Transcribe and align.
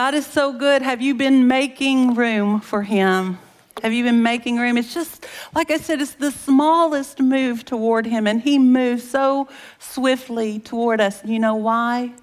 God 0.00 0.14
is 0.14 0.26
so 0.26 0.54
good. 0.54 0.80
Have 0.80 1.02
you 1.02 1.14
been 1.14 1.46
making 1.46 2.14
room 2.14 2.62
for 2.62 2.82
Him? 2.82 3.38
Have 3.82 3.92
you 3.92 4.02
been 4.02 4.22
making 4.22 4.56
room? 4.56 4.78
It's 4.78 4.94
just, 4.94 5.26
like 5.54 5.70
I 5.70 5.76
said, 5.76 6.00
it's 6.00 6.14
the 6.14 6.30
smallest 6.30 7.20
move 7.20 7.66
toward 7.66 8.06
Him, 8.06 8.26
and 8.26 8.40
He 8.40 8.58
moves 8.58 9.06
so 9.06 9.46
swiftly 9.78 10.58
toward 10.58 11.02
us. 11.02 11.22
You 11.22 11.38
know 11.38 11.54
why? 11.54 12.14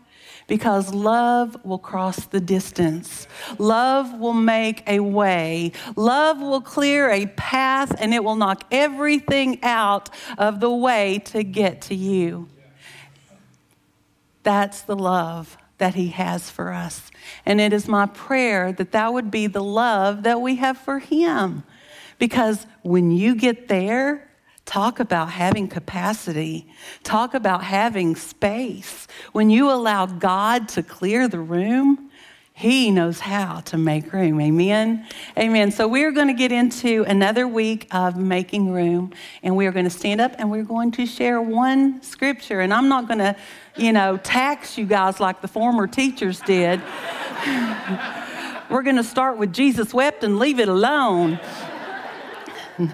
Because 0.47 0.91
love 0.91 1.63
will 1.63 1.77
cross 1.77 2.25
the 2.25 2.39
distance. 2.39 3.27
Love 3.59 4.11
will 4.19 4.33
make 4.33 4.82
a 4.87 5.00
way. 5.00 5.71
Love 5.96 6.41
will 6.41 6.61
clear 6.61 7.11
a 7.11 7.28
path, 7.28 7.96
and 8.00 8.11
it 8.11 8.23
will 8.23 8.37
knock 8.37 8.64
everything 8.71 9.64
out 9.64 10.09
of 10.39 10.61
the 10.61 10.71
way 10.71 11.19
to 11.25 11.43
get 11.43 11.82
to 11.82 11.93
you. 11.93 12.47
That's 14.41 14.82
the 14.82 14.96
love 14.96 15.59
that 15.77 15.95
He 15.95 16.07
has 16.09 16.49
for 16.49 16.71
us. 16.71 17.11
And 17.45 17.61
it 17.61 17.73
is 17.73 17.87
my 17.87 18.05
prayer 18.05 18.71
that 18.73 18.91
that 18.91 19.13
would 19.13 19.31
be 19.31 19.47
the 19.47 19.63
love 19.63 20.23
that 20.23 20.41
we 20.41 20.55
have 20.55 20.77
for 20.77 20.99
Him. 20.99 21.63
Because 22.19 22.65
when 22.81 23.11
you 23.11 23.35
get 23.35 23.68
there, 23.68 24.29
talk 24.65 24.99
about 24.99 25.29
having 25.29 25.68
capacity, 25.68 26.68
talk 27.04 27.33
about 27.33 27.63
having 27.63 28.15
space. 28.15 29.07
When 29.32 29.49
you 29.49 29.71
allow 29.71 30.05
God 30.05 30.68
to 30.69 30.83
clear 30.83 31.27
the 31.27 31.39
room, 31.39 32.09
he 32.58 32.89
knows 32.89 33.20
how 33.20 33.59
to 33.66 33.78
make 33.78 34.11
room. 34.11 34.42
Amen. 34.42 35.06
Amen. 35.38 35.70
So 35.70 35.88
we're 35.88 36.11
going 36.11 36.25
to 36.25 36.34
get 36.34 36.52
into 36.52 37.06
another 37.08 37.47
week 37.47 37.88
of 37.92 38.17
making 38.17 38.72
room, 38.72 39.14
and 39.44 39.56
we 39.56 39.67
are 39.67 39.72
going 39.72 39.86
to 39.86 39.92
stand 39.92 40.20
up 40.20 40.33
and 40.39 40.50
we're 40.50 40.64
going 40.64 40.89
to 40.94 41.06
share 41.06 41.39
one 41.39 42.02
scripture. 42.02 42.61
And 42.61 42.73
I'm 42.73 42.89
not 42.89 43.08
going 43.08 43.20
to, 43.20 43.36
you 43.75 43.94
know, 43.94 44.17
tax 44.17 44.75
you 44.75 44.88
guys 44.88 45.19
like 45.19 45.39
the 45.41 45.47
former 45.47 45.86
teachers 45.86 46.39
did. 46.39 46.81
we're 48.71 48.81
going 48.81 48.95
to 48.95 49.03
start 49.03 49.38
with 49.38 49.53
Jesus 49.53 49.94
wept 49.94 50.23
and 50.23 50.39
leave 50.39 50.59
it 50.59 50.67
alone. 50.67 51.39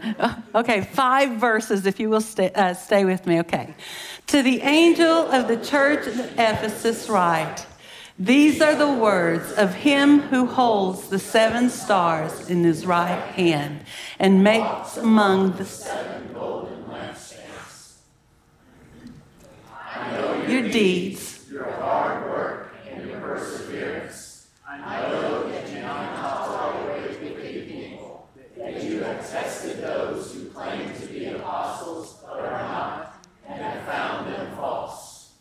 okay, 0.56 0.82
five 0.82 1.40
verses, 1.40 1.86
if 1.86 2.02
you 2.02 2.10
will 2.10 2.20
stay, 2.20 2.52
uh, 2.52 2.74
stay 2.74 3.06
with 3.06 3.26
me. 3.26 3.40
Okay. 3.40 3.74
To 4.28 4.44
the 4.44 4.60
angel 4.60 5.08
of 5.08 5.48
the 5.48 5.56
church 5.56 6.06
at 6.06 6.34
Ephesus, 6.34 7.08
write. 7.08 7.66
These 8.20 8.62
are 8.62 8.76
the 8.76 8.94
words 8.94 9.52
of 9.54 9.74
him 9.74 10.20
who 10.20 10.46
holds 10.46 11.10
the 11.10 11.18
seven 11.18 11.72
stars 11.72 12.48
in 12.48 12.64
his 12.64 12.86
right 12.86 13.20
hand 13.20 13.86
and 14.20 14.44
makes 14.44 14.98
among 14.98 15.54
the 15.54 15.66
seven 15.66 16.32
golden 16.32 16.84
lampstands 16.84 17.98
your 20.48 20.70
deeds, 20.70 21.46
your 21.52 21.72
hard 21.72 22.30
work, 22.30 22.76
and 22.92 23.10
your 23.10 23.20
perseverance. 23.20 24.48
I 24.68 24.78
know 24.78 25.50
that 25.50 25.70
you 25.72 25.82
not 25.82 26.16
tolerate 26.16 27.20
wicked 27.20 27.68
people, 27.68 28.30
that 28.58 28.84
you 28.84 29.00
have 29.04 29.28
tested 29.28 29.82
those 29.82 30.34
who 30.36 30.46
claim 30.50 30.94
to 31.00 31.06
be 31.08 31.26
apostles 31.26 32.18
but 32.22 32.40
are 32.40 32.52
not, 32.52 33.26
and 33.48 33.60
have 33.60 33.84
found 33.86 34.28
them 34.32 34.56
false. 34.56 35.32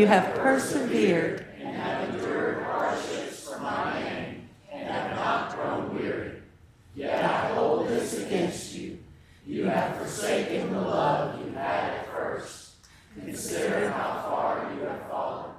You 0.00 0.06
have 0.06 0.34
persevered 0.36 1.44
and 1.60 1.76
have 1.76 2.08
endured 2.08 2.62
hardships 2.62 3.46
for 3.46 3.58
my 3.58 4.00
name 4.00 4.48
and 4.72 4.88
have 4.88 5.14
not 5.14 5.54
grown 5.54 5.94
weary. 5.94 6.40
Yet 6.94 7.22
I 7.22 7.48
hold 7.52 7.86
this 7.86 8.18
against 8.24 8.74
you. 8.74 8.96
You 9.46 9.66
have 9.66 9.98
forsaken 9.98 10.72
the 10.72 10.80
love 10.80 11.44
you 11.44 11.52
had 11.52 11.90
at 11.90 12.10
first. 12.14 12.76
Consider 13.14 13.90
how 13.90 14.22
far 14.22 14.72
you 14.74 14.86
have 14.86 15.06
fallen. 15.10 15.50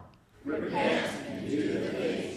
Repent 0.43 1.11
and 1.29 1.47
do 1.47 1.73
the 1.73 1.89
things 1.91 2.31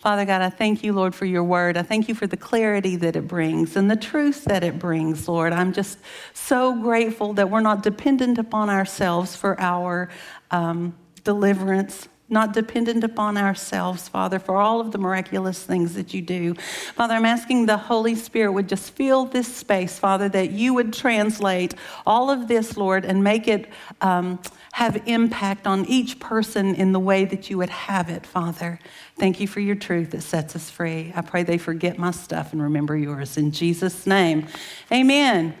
Father 0.00 0.24
God, 0.24 0.40
I 0.40 0.48
thank 0.48 0.82
you, 0.82 0.94
Lord, 0.94 1.14
for 1.14 1.26
your 1.26 1.44
word. 1.44 1.76
I 1.76 1.82
thank 1.82 2.08
you 2.08 2.14
for 2.14 2.26
the 2.26 2.36
clarity 2.36 2.96
that 2.96 3.16
it 3.16 3.28
brings 3.28 3.76
and 3.76 3.90
the 3.90 3.96
truth 3.96 4.46
that 4.46 4.64
it 4.64 4.78
brings, 4.78 5.28
Lord. 5.28 5.52
I'm 5.52 5.74
just 5.74 5.98
so 6.32 6.74
grateful 6.80 7.34
that 7.34 7.50
we're 7.50 7.60
not 7.60 7.82
dependent 7.82 8.38
upon 8.38 8.70
ourselves 8.70 9.36
for 9.36 9.60
our 9.60 10.08
um, 10.50 10.96
deliverance 11.22 12.08
not 12.30 12.52
dependent 12.52 13.02
upon 13.04 13.36
ourselves, 13.36 14.08
Father, 14.08 14.38
for 14.38 14.56
all 14.56 14.80
of 14.80 14.92
the 14.92 14.98
miraculous 14.98 15.62
things 15.62 15.94
that 15.94 16.14
you 16.14 16.22
do. 16.22 16.54
Father, 16.94 17.14
I'm 17.14 17.26
asking 17.26 17.66
the 17.66 17.76
Holy 17.76 18.14
Spirit 18.14 18.52
would 18.52 18.68
just 18.68 18.92
fill 18.92 19.24
this 19.26 19.52
space, 19.54 19.98
Father, 19.98 20.28
that 20.28 20.50
you 20.50 20.72
would 20.74 20.92
translate 20.92 21.74
all 22.06 22.30
of 22.30 22.48
this, 22.48 22.76
Lord, 22.76 23.04
and 23.04 23.24
make 23.24 23.48
it 23.48 23.68
um, 24.00 24.38
have 24.72 25.02
impact 25.06 25.66
on 25.66 25.84
each 25.86 26.20
person 26.20 26.74
in 26.74 26.92
the 26.92 27.00
way 27.00 27.24
that 27.24 27.50
you 27.50 27.58
would 27.58 27.70
have 27.70 28.08
it, 28.08 28.24
Father. 28.24 28.78
Thank 29.18 29.40
you 29.40 29.48
for 29.48 29.60
your 29.60 29.74
truth 29.74 30.12
that 30.12 30.22
sets 30.22 30.54
us 30.54 30.70
free. 30.70 31.12
I 31.16 31.22
pray 31.22 31.42
they 31.42 31.58
forget 31.58 31.98
my 31.98 32.12
stuff 32.12 32.52
and 32.52 32.62
remember 32.62 32.96
yours. 32.96 33.36
In 33.36 33.50
Jesus' 33.50 34.06
name, 34.06 34.46
amen. 34.92 35.54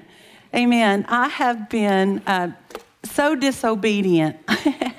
Amen. 0.54 1.06
I 1.08 1.28
have 1.28 1.68
been 1.68 2.22
uh, 2.26 2.52
so 3.04 3.34
disobedient. 3.34 4.36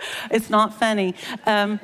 it's 0.30 0.50
not 0.50 0.74
funny. 0.74 1.14
Um, 1.46 1.80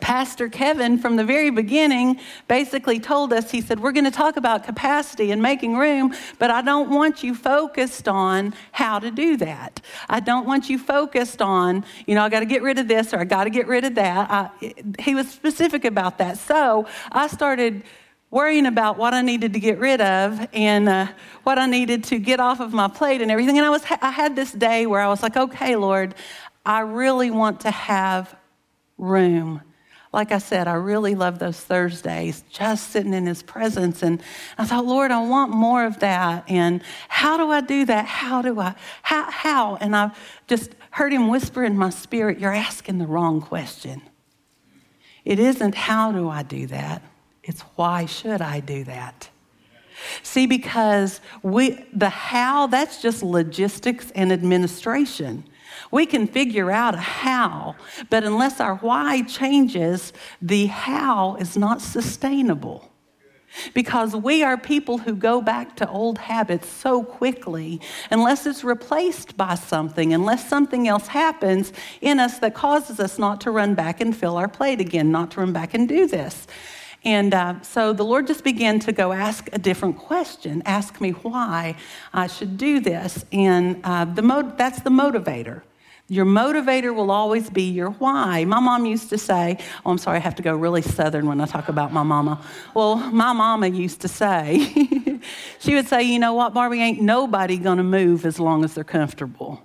Pastor 0.00 0.48
Kevin, 0.48 0.98
from 0.98 1.14
the 1.14 1.24
very 1.24 1.50
beginning, 1.50 2.18
basically 2.48 2.98
told 2.98 3.32
us, 3.32 3.50
he 3.50 3.60
said, 3.60 3.78
We're 3.78 3.92
going 3.92 4.04
to 4.04 4.10
talk 4.10 4.36
about 4.36 4.64
capacity 4.64 5.30
and 5.30 5.40
making 5.40 5.76
room, 5.76 6.14
but 6.38 6.50
I 6.50 6.60
don't 6.60 6.90
want 6.90 7.22
you 7.22 7.34
focused 7.34 8.08
on 8.08 8.52
how 8.72 8.98
to 8.98 9.10
do 9.10 9.36
that. 9.36 9.80
I 10.08 10.18
don't 10.18 10.46
want 10.46 10.68
you 10.68 10.78
focused 10.78 11.40
on, 11.40 11.84
you 12.06 12.16
know, 12.16 12.22
I 12.22 12.28
got 12.28 12.40
to 12.40 12.46
get 12.46 12.62
rid 12.62 12.78
of 12.78 12.88
this 12.88 13.14
or 13.14 13.20
I 13.20 13.24
got 13.24 13.44
to 13.44 13.50
get 13.50 13.68
rid 13.68 13.84
of 13.84 13.94
that. 13.94 14.30
I, 14.30 14.74
he 14.98 15.14
was 15.14 15.28
specific 15.28 15.84
about 15.84 16.18
that. 16.18 16.36
So 16.38 16.86
I 17.12 17.28
started 17.28 17.84
worrying 18.32 18.66
about 18.66 18.96
what 18.96 19.12
I 19.14 19.20
needed 19.20 19.52
to 19.52 19.60
get 19.60 19.78
rid 19.78 20.00
of 20.00 20.48
and 20.52 20.88
uh, 20.88 21.06
what 21.44 21.58
I 21.58 21.66
needed 21.66 22.02
to 22.04 22.18
get 22.18 22.40
off 22.40 22.60
of 22.60 22.72
my 22.72 22.88
plate 22.88 23.20
and 23.20 23.30
everything. 23.30 23.58
And 23.58 23.66
I 23.66 23.70
was, 23.70 23.84
I 24.00 24.10
had 24.10 24.34
this 24.34 24.52
day 24.52 24.86
where 24.86 25.00
I 25.02 25.08
was 25.08 25.22
like, 25.22 25.36
okay, 25.36 25.76
Lord, 25.76 26.14
I 26.64 26.80
really 26.80 27.30
want 27.30 27.60
to 27.60 27.70
have 27.70 28.34
room. 28.98 29.62
Like 30.12 30.30
I 30.30 30.38
said, 30.38 30.68
I 30.68 30.74
really 30.74 31.14
love 31.14 31.38
those 31.38 31.58
Thursdays, 31.58 32.44
just 32.50 32.90
sitting 32.90 33.14
in 33.14 33.26
His 33.26 33.42
presence. 33.42 34.02
And 34.02 34.22
I 34.58 34.66
thought, 34.66 34.84
Lord, 34.84 35.10
I 35.10 35.26
want 35.26 35.52
more 35.52 35.84
of 35.84 36.00
that. 36.00 36.44
And 36.48 36.82
how 37.08 37.38
do 37.38 37.50
I 37.50 37.62
do 37.62 37.86
that? 37.86 38.04
How 38.04 38.42
do 38.42 38.60
I? 38.60 38.74
How? 39.02 39.30
How? 39.30 39.76
And 39.76 39.96
I 39.96 40.10
just 40.48 40.74
heard 40.90 41.12
Him 41.12 41.28
whisper 41.28 41.64
in 41.64 41.78
my 41.78 41.90
spirit, 41.90 42.38
You're 42.38 42.52
asking 42.52 42.98
the 42.98 43.06
wrong 43.06 43.40
question. 43.40 44.02
It 45.24 45.38
isn't 45.38 45.74
how 45.74 46.12
do 46.12 46.28
I 46.28 46.42
do 46.42 46.66
that, 46.66 47.02
it's 47.42 47.62
why 47.76 48.06
should 48.06 48.42
I 48.42 48.60
do 48.60 48.84
that? 48.84 49.30
See, 50.22 50.46
because 50.46 51.20
we, 51.42 51.84
the 51.92 52.08
how, 52.08 52.66
that's 52.66 53.00
just 53.00 53.22
logistics 53.22 54.10
and 54.12 54.32
administration. 54.32 55.44
We 55.92 56.06
can 56.06 56.26
figure 56.26 56.72
out 56.72 56.94
a 56.94 56.98
how, 56.98 57.76
but 58.10 58.24
unless 58.24 58.58
our 58.58 58.76
why 58.76 59.22
changes, 59.22 60.12
the 60.40 60.66
how 60.66 61.36
is 61.36 61.56
not 61.56 61.80
sustainable. 61.80 62.88
Because 63.74 64.16
we 64.16 64.42
are 64.42 64.56
people 64.56 64.96
who 64.96 65.14
go 65.14 65.42
back 65.42 65.76
to 65.76 65.88
old 65.88 66.16
habits 66.16 66.66
so 66.66 67.04
quickly, 67.04 67.82
unless 68.10 68.46
it's 68.46 68.64
replaced 68.64 69.36
by 69.36 69.54
something, 69.54 70.14
unless 70.14 70.48
something 70.48 70.88
else 70.88 71.08
happens 71.08 71.72
in 72.00 72.18
us 72.18 72.38
that 72.38 72.54
causes 72.54 72.98
us 72.98 73.18
not 73.18 73.42
to 73.42 73.50
run 73.50 73.74
back 73.74 74.00
and 74.00 74.16
fill 74.16 74.38
our 74.38 74.48
plate 74.48 74.80
again, 74.80 75.12
not 75.12 75.32
to 75.32 75.40
run 75.40 75.52
back 75.52 75.74
and 75.74 75.86
do 75.86 76.06
this. 76.06 76.46
And 77.04 77.34
uh, 77.34 77.60
so 77.60 77.92
the 77.92 78.04
Lord 78.04 78.26
just 78.26 78.44
began 78.44 78.78
to 78.80 78.92
go 78.92 79.12
ask 79.12 79.50
a 79.52 79.58
different 79.58 79.98
question, 79.98 80.62
ask 80.64 81.00
me 81.00 81.10
why 81.10 81.76
I 82.14 82.28
should 82.28 82.56
do 82.56 82.80
this. 82.80 83.26
And 83.32 83.80
uh, 83.84 84.06
the 84.06 84.22
mo- 84.22 84.54
that's 84.56 84.80
the 84.80 84.90
motivator. 84.90 85.60
Your 86.08 86.26
motivator 86.26 86.94
will 86.94 87.10
always 87.10 87.48
be 87.48 87.70
your 87.70 87.90
why. 87.90 88.44
My 88.44 88.60
mom 88.60 88.84
used 88.84 89.08
to 89.10 89.18
say, 89.18 89.56
Oh, 89.84 89.90
I'm 89.90 89.98
sorry, 89.98 90.18
I 90.18 90.20
have 90.20 90.34
to 90.34 90.42
go 90.42 90.54
really 90.54 90.82
southern 90.82 91.26
when 91.26 91.40
I 91.40 91.46
talk 91.46 91.68
about 91.68 91.92
my 91.92 92.02
mama. 92.02 92.44
Well, 92.74 92.96
my 92.96 93.32
mama 93.32 93.68
used 93.68 94.00
to 94.02 94.08
say, 94.08 95.20
She 95.58 95.74
would 95.74 95.88
say, 95.88 96.02
You 96.02 96.18
know 96.18 96.34
what, 96.34 96.52
Barbie, 96.52 96.80
ain't 96.80 97.00
nobody 97.00 97.56
gonna 97.56 97.84
move 97.84 98.26
as 98.26 98.38
long 98.38 98.64
as 98.64 98.74
they're 98.74 98.84
comfortable. 98.84 99.62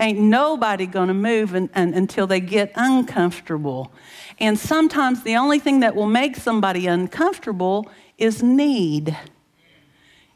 Ain't 0.00 0.18
nobody 0.18 0.86
gonna 0.86 1.14
move 1.14 1.54
and, 1.54 1.68
and, 1.74 1.94
until 1.94 2.26
they 2.26 2.40
get 2.40 2.72
uncomfortable. 2.74 3.92
And 4.38 4.58
sometimes 4.58 5.22
the 5.22 5.36
only 5.36 5.58
thing 5.58 5.80
that 5.80 5.94
will 5.94 6.06
make 6.06 6.36
somebody 6.36 6.86
uncomfortable 6.86 7.88
is 8.18 8.42
need. 8.42 9.16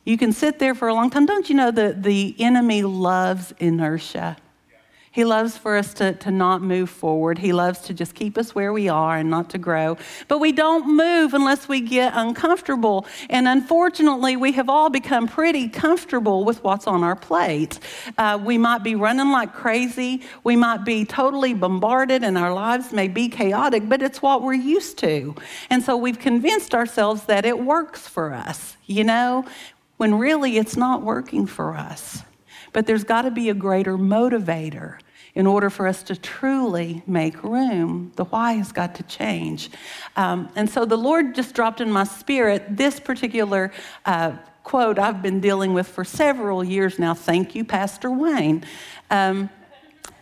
You 0.09 0.17
can 0.17 0.33
sit 0.33 0.59
there 0.59 0.75
for 0.75 0.89
a 0.89 0.95
long 0.95 1.11
time. 1.11 1.27
Don't 1.27 1.51
you 1.51 1.55
know 1.55 1.71
that 1.71 2.03
the 2.03 2.35
enemy 2.39 2.83
loves 2.83 3.53
inertia? 3.59 4.39
He 5.11 5.23
loves 5.27 5.59
for 5.59 5.77
us 5.77 5.93
to, 5.95 6.15
to 6.15 6.31
not 6.31 6.63
move 6.63 6.89
forward. 6.89 7.39
He 7.39 7.53
loves 7.53 7.81
to 7.81 7.93
just 7.93 8.15
keep 8.15 8.39
us 8.39 8.55
where 8.55 8.73
we 8.73 8.89
are 8.89 9.19
and 9.19 9.29
not 9.29 9.51
to 9.51 9.59
grow. 9.59 9.99
But 10.27 10.39
we 10.39 10.51
don't 10.53 10.97
move 10.97 11.35
unless 11.35 11.69
we 11.69 11.83
get 11.83 12.15
uncomfortable. 12.17 13.05
And 13.29 13.47
unfortunately, 13.47 14.35
we 14.39 14.53
have 14.53 14.71
all 14.71 14.89
become 14.89 15.29
pretty 15.29 15.69
comfortable 15.69 16.43
with 16.43 16.65
what's 16.65 16.87
on 16.87 17.05
our 17.05 17.17
plate. 17.17 17.79
Uh, 18.17 18.39
we 18.43 18.57
might 18.57 18.83
be 18.83 18.95
running 18.95 19.31
like 19.31 19.53
crazy. 19.53 20.23
We 20.43 20.57
might 20.57 20.87
be 20.87 21.05
totally 21.05 21.53
bombarded, 21.53 22.25
and 22.25 22.39
our 22.39 22.55
lives 22.55 22.93
may 22.95 23.09
be 23.09 23.29
chaotic, 23.29 23.91
but 23.91 24.01
it's 24.01 24.23
what 24.23 24.43
we're 24.43 24.55
used 24.55 24.97
to. 24.99 25.35
And 25.69 25.83
so 25.83 25.99
we've 25.99 26.19
convinced 26.19 26.75
ourselves 26.75 27.25
that 27.25 27.45
it 27.45 27.59
works 27.59 28.09
for 28.09 28.33
us, 28.33 28.79
you 28.87 29.05
know, 29.05 29.45
when 29.99 30.15
really 30.15 30.57
it's 30.57 30.77
not 30.77 31.03
working 31.03 31.47
for 31.47 31.77
us. 31.77 32.23
But 32.73 32.87
there's 32.87 33.05
got 33.05 33.23
to 33.23 33.31
be 33.31 33.51
a 33.51 33.55
greater 33.55 33.99
motivator 33.99 34.99
in 35.35 35.47
order 35.47 35.71
for 35.71 35.87
us 35.87 36.03
to 36.05 36.17
truly 36.17 37.03
make 37.07 37.43
room. 37.45 38.13
The 38.17 38.25
why 38.25 38.55
has 38.55 38.73
got 38.73 38.95
to 38.97 39.03
change. 39.05 39.71
Um, 40.17 40.49
and 40.57 40.69
so 40.69 40.85
the 40.85 40.97
Lord 40.97 41.35
just 41.35 41.55
dropped 41.55 41.81
in 41.81 41.91
my 41.91 42.05
spirit 42.05 42.65
this 42.77 42.99
particular 42.99 43.71
uh, 44.05 44.33
quote 44.65 44.99
I've 44.99 45.23
been 45.23 45.41
dealing 45.41 45.73
with 45.73 45.89
for 45.89 46.05
several 46.05 46.63
years 46.63 46.99
now. 46.99 47.15
Thank 47.15 47.55
you, 47.55 47.65
Pastor 47.65 48.11
Wayne. 48.11 48.65
Um, 49.11 49.49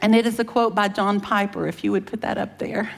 and 0.00 0.14
it 0.14 0.24
is 0.26 0.38
a 0.38 0.44
quote 0.44 0.74
by 0.74 0.88
John 0.88 1.20
Piper, 1.20 1.66
if 1.66 1.82
you 1.82 1.90
would 1.92 2.06
put 2.06 2.20
that 2.20 2.38
up 2.38 2.58
there. 2.58 2.92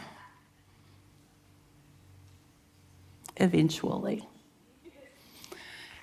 Eventually. 3.37 4.28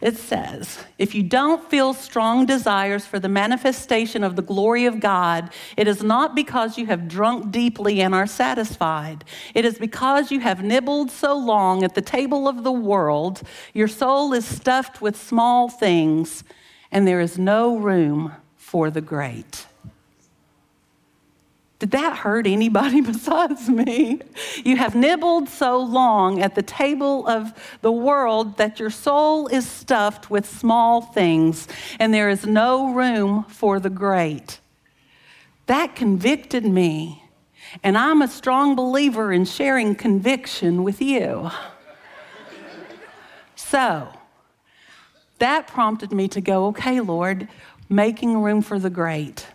It 0.06 0.18
says, 0.18 0.78
if 1.00 1.16
you 1.16 1.24
don't 1.24 1.68
feel 1.68 1.92
strong 1.96 2.46
desires 2.46 3.08
for 3.08 3.18
the 3.18 3.28
manifestation 3.28 4.24
of 4.24 4.36
the 4.36 4.44
glory 4.44 4.86
of 4.86 5.00
God, 5.00 5.50
it 5.76 5.88
is 5.88 6.04
not 6.04 6.36
because 6.36 6.78
you 6.78 6.86
have 6.86 7.08
drunk 7.08 7.50
deeply 7.50 8.02
and 8.02 8.14
are 8.14 8.28
satisfied. 8.28 9.24
It 9.56 9.66
is 9.66 9.80
because 9.80 10.32
you 10.32 10.42
have 10.42 10.64
nibbled 10.64 11.10
so 11.10 11.36
long 11.36 11.84
at 11.84 11.96
the 11.96 12.04
table 12.04 12.48
of 12.48 12.64
the 12.64 12.72
world, 12.72 13.42
your 13.74 13.88
soul 13.88 14.32
is 14.32 14.46
stuffed 14.46 15.02
with 15.02 15.18
small 15.18 15.70
things, 15.70 16.44
and 16.92 17.08
there 17.08 17.20
is 17.20 17.40
no 17.40 17.76
room 17.76 18.32
for 18.58 18.92
the 18.92 19.02
great. 19.02 19.66
Did 21.80 21.92
that 21.92 22.18
hurt 22.18 22.48
anybody 22.48 23.02
besides 23.14 23.70
me? 23.70 24.22
You 24.64 24.78
have 24.78 24.96
nibbled 24.96 25.50
so 25.50 25.78
long 25.78 26.42
at 26.42 26.56
the 26.56 26.64
table 26.64 27.28
of 27.28 27.54
the 27.82 27.92
world 27.92 28.58
that 28.58 28.80
your 28.80 28.90
soul 28.90 29.48
is 29.48 29.68
stuffed 29.68 30.30
with 30.30 30.46
small 30.46 31.02
things, 31.02 31.68
and 32.00 32.14
there 32.14 32.30
is 32.30 32.46
no 32.46 32.94
room 32.94 33.44
for 33.50 33.80
the 33.80 33.90
great. 33.90 34.60
That 35.66 35.96
convicted 35.96 36.64
me, 36.66 37.24
and 37.84 37.98
I'm 37.98 38.22
a 38.22 38.28
strong 38.28 38.76
believer 38.76 39.34
in 39.34 39.46
sharing 39.46 39.96
conviction 39.96 40.84
with 40.84 41.02
you. 41.02 41.50
so, 43.56 44.10
that 45.40 45.68
prompted 45.68 46.14
me 46.14 46.30
to 46.30 46.40
go, 46.40 46.68
okay, 46.68 47.02
Lord, 47.02 47.50
making 47.90 48.42
room 48.42 48.62
for 48.62 48.80
the 48.80 48.90
great. 48.90 49.48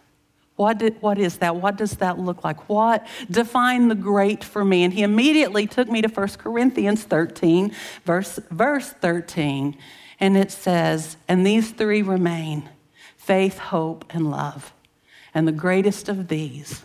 What, 0.60 0.76
did, 0.76 1.00
what 1.00 1.18
is 1.18 1.38
that? 1.38 1.56
What 1.56 1.76
does 1.76 1.92
that 1.92 2.18
look 2.18 2.44
like? 2.44 2.68
What? 2.68 3.06
Define 3.30 3.88
the 3.88 3.94
great 3.94 4.44
for 4.44 4.62
me. 4.62 4.84
And 4.84 4.92
he 4.92 5.02
immediately 5.02 5.66
took 5.66 5.88
me 5.88 6.02
to 6.02 6.08
1 6.08 6.28
Corinthians 6.36 7.02
13, 7.02 7.72
verse, 8.04 8.38
verse 8.50 8.90
13. 8.90 9.74
And 10.20 10.36
it 10.36 10.50
says, 10.50 11.16
And 11.28 11.46
these 11.46 11.70
three 11.70 12.02
remain 12.02 12.68
faith, 13.16 13.56
hope, 13.56 14.04
and 14.10 14.30
love. 14.30 14.74
And 15.32 15.48
the 15.48 15.52
greatest 15.52 16.10
of 16.10 16.28
these 16.28 16.82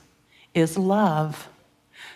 is 0.54 0.78
love. 0.78 1.50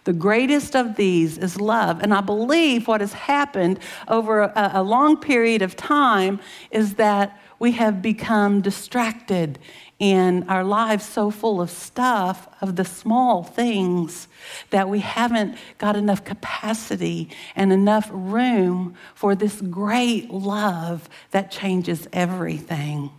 The 0.06 0.14
greatest 0.14 0.78
of 0.78 0.96
these 0.96 1.38
is 1.38 1.60
love. 1.60 2.02
And 2.02 2.14
I 2.14 2.22
believe 2.22 2.88
what 2.88 3.02
has 3.02 3.12
happened 3.12 3.80
over 4.08 4.44
a, 4.44 4.72
a 4.76 4.82
long 4.82 5.18
period 5.18 5.62
of 5.62 5.76
time 5.76 6.40
is 6.72 6.94
that 6.94 7.38
we 7.60 7.74
have 7.74 8.02
become 8.02 8.62
distracted 8.62 9.60
in 10.00 10.48
our 10.48 10.64
lives 10.64 11.06
so 11.06 11.30
full 11.30 11.60
of 11.62 11.70
stuff, 11.70 12.48
of 12.62 12.78
the 12.78 12.86
small 12.86 13.44
things, 13.44 14.30
that 14.70 14.88
we 14.88 15.00
haven't 15.00 15.58
got 15.78 15.98
enough 15.98 16.24
capacity 16.24 17.30
and 17.56 17.74
enough 17.74 18.10
room 18.12 18.96
for 19.14 19.36
this 19.36 19.60
great 19.62 20.32
love 20.32 21.10
that 21.32 21.52
changes 21.52 22.08
everything. 22.14 23.12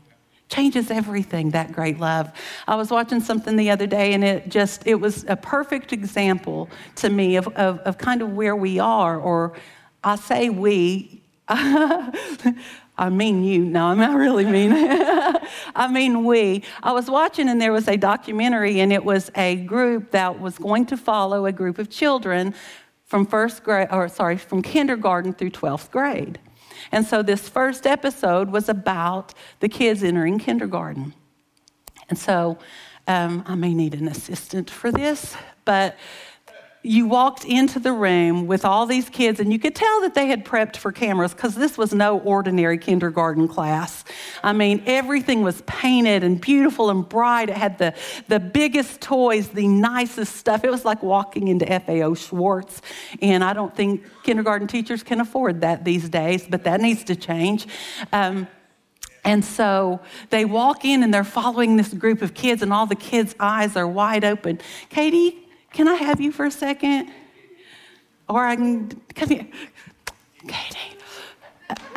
Changes 0.48 0.90
everything, 0.90 1.50
that 1.50 1.70
great 1.70 2.00
love. 2.00 2.32
I 2.66 2.76
was 2.76 2.90
watching 2.90 3.20
something 3.20 3.56
the 3.56 3.70
other 3.70 3.86
day 3.86 4.14
and 4.14 4.24
it 4.24 4.48
just, 4.48 4.86
it 4.86 4.96
was 4.96 5.24
a 5.28 5.36
perfect 5.36 5.92
example 5.92 6.70
to 6.96 7.10
me 7.10 7.36
of, 7.36 7.46
of, 7.48 7.78
of 7.80 7.98
kind 7.98 8.22
of 8.22 8.32
where 8.32 8.56
we 8.56 8.78
are, 8.78 9.20
or 9.20 9.52
I 10.02 10.16
say 10.16 10.48
we. 10.48 11.22
I 13.00 13.08
mean 13.08 13.42
you. 13.42 13.64
No, 13.64 13.86
I 13.86 13.94
mean, 13.94 14.10
I 14.10 14.14
really 14.14 14.44
mean 14.44 14.72
I 15.74 15.88
mean 15.90 16.24
we. 16.24 16.62
I 16.82 16.92
was 16.92 17.10
watching 17.10 17.48
and 17.48 17.58
there 17.58 17.72
was 17.72 17.88
a 17.88 17.96
documentary 17.96 18.80
and 18.80 18.92
it 18.92 19.02
was 19.02 19.30
a 19.36 19.56
group 19.56 20.10
that 20.10 20.38
was 20.38 20.58
going 20.58 20.84
to 20.86 20.98
follow 20.98 21.46
a 21.46 21.52
group 21.52 21.78
of 21.78 21.88
children 21.88 22.54
from 23.06 23.24
first 23.24 23.64
grade, 23.64 23.88
or 23.90 24.06
sorry, 24.08 24.36
from 24.36 24.60
kindergarten 24.60 25.32
through 25.32 25.50
12th 25.50 25.90
grade. 25.90 26.38
And 26.92 27.06
so 27.06 27.22
this 27.22 27.48
first 27.48 27.86
episode 27.86 28.50
was 28.50 28.68
about 28.68 29.32
the 29.60 29.68
kids 29.68 30.02
entering 30.02 30.38
kindergarten. 30.38 31.14
And 32.10 32.18
so 32.18 32.58
um, 33.08 33.42
I 33.46 33.54
may 33.54 33.72
need 33.72 33.94
an 33.94 34.08
assistant 34.08 34.68
for 34.68 34.92
this, 34.92 35.34
but 35.64 35.96
you 36.82 37.06
walked 37.06 37.44
into 37.44 37.78
the 37.78 37.92
room 37.92 38.46
with 38.46 38.64
all 38.64 38.86
these 38.86 39.10
kids, 39.10 39.38
and 39.38 39.52
you 39.52 39.58
could 39.58 39.74
tell 39.74 40.00
that 40.00 40.14
they 40.14 40.28
had 40.28 40.46
prepped 40.46 40.76
for 40.76 40.92
cameras 40.92 41.34
because 41.34 41.54
this 41.54 41.76
was 41.76 41.92
no 41.92 42.18
ordinary 42.20 42.78
kindergarten 42.78 43.46
class. 43.48 44.02
I 44.42 44.54
mean, 44.54 44.82
everything 44.86 45.42
was 45.42 45.62
painted 45.66 46.24
and 46.24 46.40
beautiful 46.40 46.88
and 46.88 47.06
bright. 47.06 47.50
It 47.50 47.56
had 47.56 47.76
the, 47.76 47.94
the 48.28 48.40
biggest 48.40 49.02
toys, 49.02 49.48
the 49.48 49.68
nicest 49.68 50.36
stuff. 50.36 50.64
It 50.64 50.70
was 50.70 50.86
like 50.86 51.02
walking 51.02 51.48
into 51.48 51.66
FAO 51.66 52.14
Schwarz. 52.14 52.80
And 53.20 53.44
I 53.44 53.52
don't 53.52 53.76
think 53.76 54.02
kindergarten 54.22 54.66
teachers 54.66 55.02
can 55.02 55.20
afford 55.20 55.60
that 55.60 55.84
these 55.84 56.08
days, 56.08 56.46
but 56.48 56.64
that 56.64 56.80
needs 56.80 57.04
to 57.04 57.16
change. 57.16 57.68
Um, 58.10 58.48
and 59.22 59.44
so 59.44 60.00
they 60.30 60.46
walk 60.46 60.86
in 60.86 61.02
and 61.02 61.12
they're 61.12 61.24
following 61.24 61.76
this 61.76 61.92
group 61.92 62.22
of 62.22 62.32
kids, 62.32 62.62
and 62.62 62.72
all 62.72 62.86
the 62.86 62.94
kids' 62.94 63.34
eyes 63.38 63.76
are 63.76 63.86
wide 63.86 64.24
open. 64.24 64.60
Katie, 64.88 65.46
can 65.72 65.88
I 65.88 65.94
have 65.94 66.20
you 66.20 66.32
for 66.32 66.44
a 66.46 66.50
second? 66.50 67.10
Or 68.28 68.46
I 68.46 68.56
can 68.56 68.88
come 69.14 69.28
here. 69.28 69.46
Katie. 70.46 70.78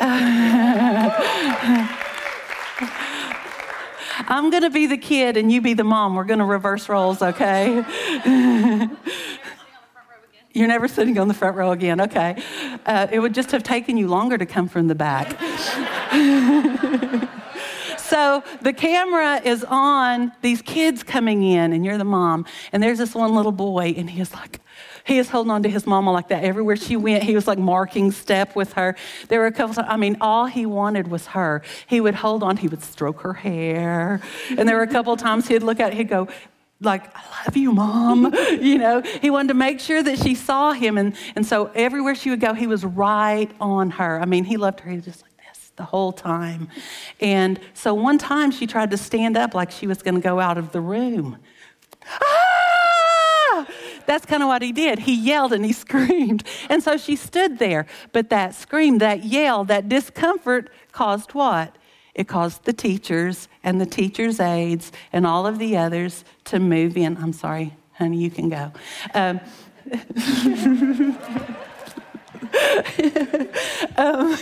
I'm 4.26 4.50
going 4.50 4.62
to 4.62 4.70
be 4.70 4.86
the 4.86 4.96
kid 4.96 5.36
and 5.36 5.50
you 5.52 5.60
be 5.60 5.74
the 5.74 5.84
mom. 5.84 6.14
We're 6.14 6.24
going 6.24 6.38
to 6.38 6.44
reverse 6.44 6.88
roles, 6.88 7.20
okay? 7.22 7.84
You're 10.52 10.68
never 10.68 10.86
sitting 10.86 11.18
on 11.18 11.26
the 11.26 11.34
front 11.34 11.56
row 11.56 11.72
again, 11.72 12.00
okay? 12.00 12.40
Uh, 12.86 13.08
it 13.10 13.18
would 13.18 13.34
just 13.34 13.50
have 13.50 13.64
taken 13.64 13.96
you 13.96 14.06
longer 14.06 14.38
to 14.38 14.46
come 14.46 14.68
from 14.68 14.86
the 14.86 14.94
back. 14.94 15.36
so 18.04 18.42
the 18.62 18.72
camera 18.72 19.40
is 19.44 19.64
on 19.64 20.32
these 20.42 20.62
kids 20.62 21.02
coming 21.02 21.42
in, 21.42 21.72
and 21.72 21.84
you're 21.84 21.98
the 21.98 22.04
mom, 22.04 22.46
and 22.72 22.82
there's 22.82 22.98
this 22.98 23.14
one 23.14 23.34
little 23.34 23.52
boy, 23.52 23.94
and 23.96 24.10
he 24.10 24.20
is 24.20 24.32
like, 24.32 24.60
he 25.04 25.18
is 25.18 25.28
holding 25.28 25.50
on 25.50 25.62
to 25.62 25.68
his 25.68 25.86
mama 25.86 26.12
like 26.12 26.28
that. 26.28 26.44
Everywhere 26.44 26.76
she 26.76 26.96
went, 26.96 27.22
he 27.22 27.34
was 27.34 27.46
like 27.46 27.58
marking 27.58 28.10
step 28.10 28.56
with 28.56 28.72
her. 28.72 28.96
There 29.28 29.40
were 29.40 29.46
a 29.46 29.52
couple 29.52 29.74
times, 29.74 29.88
I 29.90 29.96
mean, 29.96 30.16
all 30.20 30.46
he 30.46 30.64
wanted 30.64 31.08
was 31.08 31.26
her. 31.28 31.62
He 31.86 32.00
would 32.00 32.14
hold 32.14 32.42
on, 32.42 32.56
he 32.56 32.68
would 32.68 32.82
stroke 32.82 33.20
her 33.20 33.34
hair. 33.34 34.20
And 34.56 34.68
there 34.68 34.76
were 34.76 34.82
a 34.82 34.88
couple 34.88 35.14
times 35.16 35.46
he'd 35.46 35.62
look 35.62 35.78
at 35.78 35.92
he'd 35.92 36.08
go, 36.08 36.28
like, 36.80 37.04
I 37.16 37.44
love 37.44 37.56
you, 37.56 37.72
mom. 37.72 38.34
you 38.60 38.78
know, 38.78 39.00
he 39.00 39.30
wanted 39.30 39.48
to 39.48 39.54
make 39.54 39.80
sure 39.80 40.02
that 40.02 40.18
she 40.18 40.34
saw 40.34 40.72
him. 40.72 40.98
And, 40.98 41.14
and 41.36 41.46
so 41.46 41.70
everywhere 41.74 42.14
she 42.14 42.30
would 42.30 42.40
go, 42.40 42.54
he 42.54 42.66
was 42.66 42.84
right 42.84 43.50
on 43.60 43.90
her. 43.90 44.20
I 44.20 44.24
mean, 44.24 44.44
he 44.44 44.56
loved 44.56 44.80
her. 44.80 44.90
He 44.90 44.96
was 44.96 45.04
just 45.04 45.22
like, 45.22 45.33
the 45.76 45.84
whole 45.84 46.12
time. 46.12 46.68
And 47.20 47.60
so 47.72 47.94
one 47.94 48.18
time 48.18 48.50
she 48.50 48.66
tried 48.66 48.90
to 48.90 48.96
stand 48.96 49.36
up 49.36 49.54
like 49.54 49.70
she 49.70 49.86
was 49.86 50.02
going 50.02 50.14
to 50.14 50.20
go 50.20 50.40
out 50.40 50.58
of 50.58 50.72
the 50.72 50.80
room. 50.80 51.38
Ah! 52.06 53.66
That's 54.06 54.26
kind 54.26 54.42
of 54.42 54.48
what 54.48 54.62
he 54.62 54.72
did. 54.72 55.00
He 55.00 55.14
yelled 55.14 55.52
and 55.52 55.64
he 55.64 55.72
screamed. 55.84 56.44
And 56.68 56.82
so 56.82 56.96
she 56.96 57.16
stood 57.16 57.58
there. 57.58 57.86
But 58.12 58.30
that 58.30 58.54
scream, 58.54 58.98
that 58.98 59.24
yell, 59.24 59.64
that 59.64 59.88
discomfort 59.88 60.70
caused 60.92 61.32
what? 61.32 61.76
It 62.14 62.28
caused 62.28 62.64
the 62.64 62.72
teachers 62.72 63.48
and 63.64 63.80
the 63.80 63.86
teachers' 63.86 64.38
aides 64.38 64.92
and 65.12 65.26
all 65.26 65.46
of 65.46 65.58
the 65.58 65.76
others 65.76 66.24
to 66.44 66.60
move 66.60 66.96
in. 66.96 67.16
I'm 67.16 67.32
sorry, 67.32 67.74
honey, 67.92 68.18
you 68.18 68.30
can 68.30 68.48
go. 68.48 68.72
Um, 69.14 69.40
um, 73.96 74.36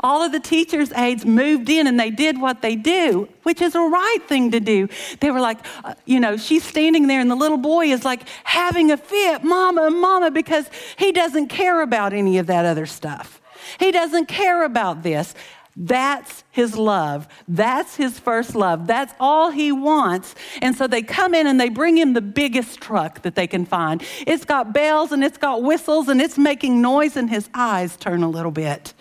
all 0.00 0.22
of 0.22 0.32
the 0.32 0.40
teachers' 0.40 0.92
aides 0.92 1.24
moved 1.24 1.68
in 1.68 1.86
and 1.86 1.98
they 1.98 2.10
did 2.10 2.40
what 2.40 2.62
they 2.62 2.76
do, 2.76 3.28
which 3.42 3.60
is 3.60 3.74
a 3.74 3.80
right 3.80 4.18
thing 4.26 4.50
to 4.50 4.60
do. 4.60 4.88
They 5.20 5.30
were 5.30 5.40
like, 5.40 5.58
uh, 5.84 5.94
you 6.06 6.20
know, 6.20 6.36
she's 6.36 6.64
standing 6.64 7.06
there 7.06 7.20
and 7.20 7.30
the 7.30 7.36
little 7.36 7.58
boy 7.58 7.86
is 7.86 8.04
like 8.04 8.22
having 8.44 8.90
a 8.90 8.96
fit, 8.96 9.44
mama, 9.44 9.90
mama, 9.90 10.30
because 10.30 10.68
he 10.96 11.12
doesn't 11.12 11.48
care 11.48 11.82
about 11.82 12.12
any 12.12 12.38
of 12.38 12.46
that 12.46 12.64
other 12.64 12.86
stuff. 12.86 13.40
He 13.78 13.92
doesn't 13.92 14.26
care 14.26 14.64
about 14.64 15.02
this. 15.02 15.34
That's 15.76 16.44
his 16.50 16.76
love. 16.76 17.28
That's 17.46 17.96
his 17.96 18.18
first 18.18 18.54
love. 18.54 18.86
That's 18.86 19.14
all 19.20 19.50
he 19.50 19.72
wants. 19.72 20.34
And 20.60 20.76
so 20.76 20.86
they 20.86 21.02
come 21.02 21.34
in 21.34 21.46
and 21.46 21.60
they 21.60 21.68
bring 21.68 21.96
him 21.96 22.12
the 22.12 22.20
biggest 22.20 22.80
truck 22.80 23.22
that 23.22 23.34
they 23.34 23.46
can 23.46 23.64
find. 23.64 24.02
It's 24.26 24.44
got 24.44 24.72
bells 24.72 25.12
and 25.12 25.22
it's 25.22 25.38
got 25.38 25.62
whistles 25.62 26.08
and 26.08 26.20
it's 26.20 26.36
making 26.36 26.82
noise, 26.82 27.16
and 27.16 27.30
his 27.30 27.48
eyes 27.54 27.96
turn 27.96 28.22
a 28.22 28.28
little 28.28 28.50
bit. 28.50 28.94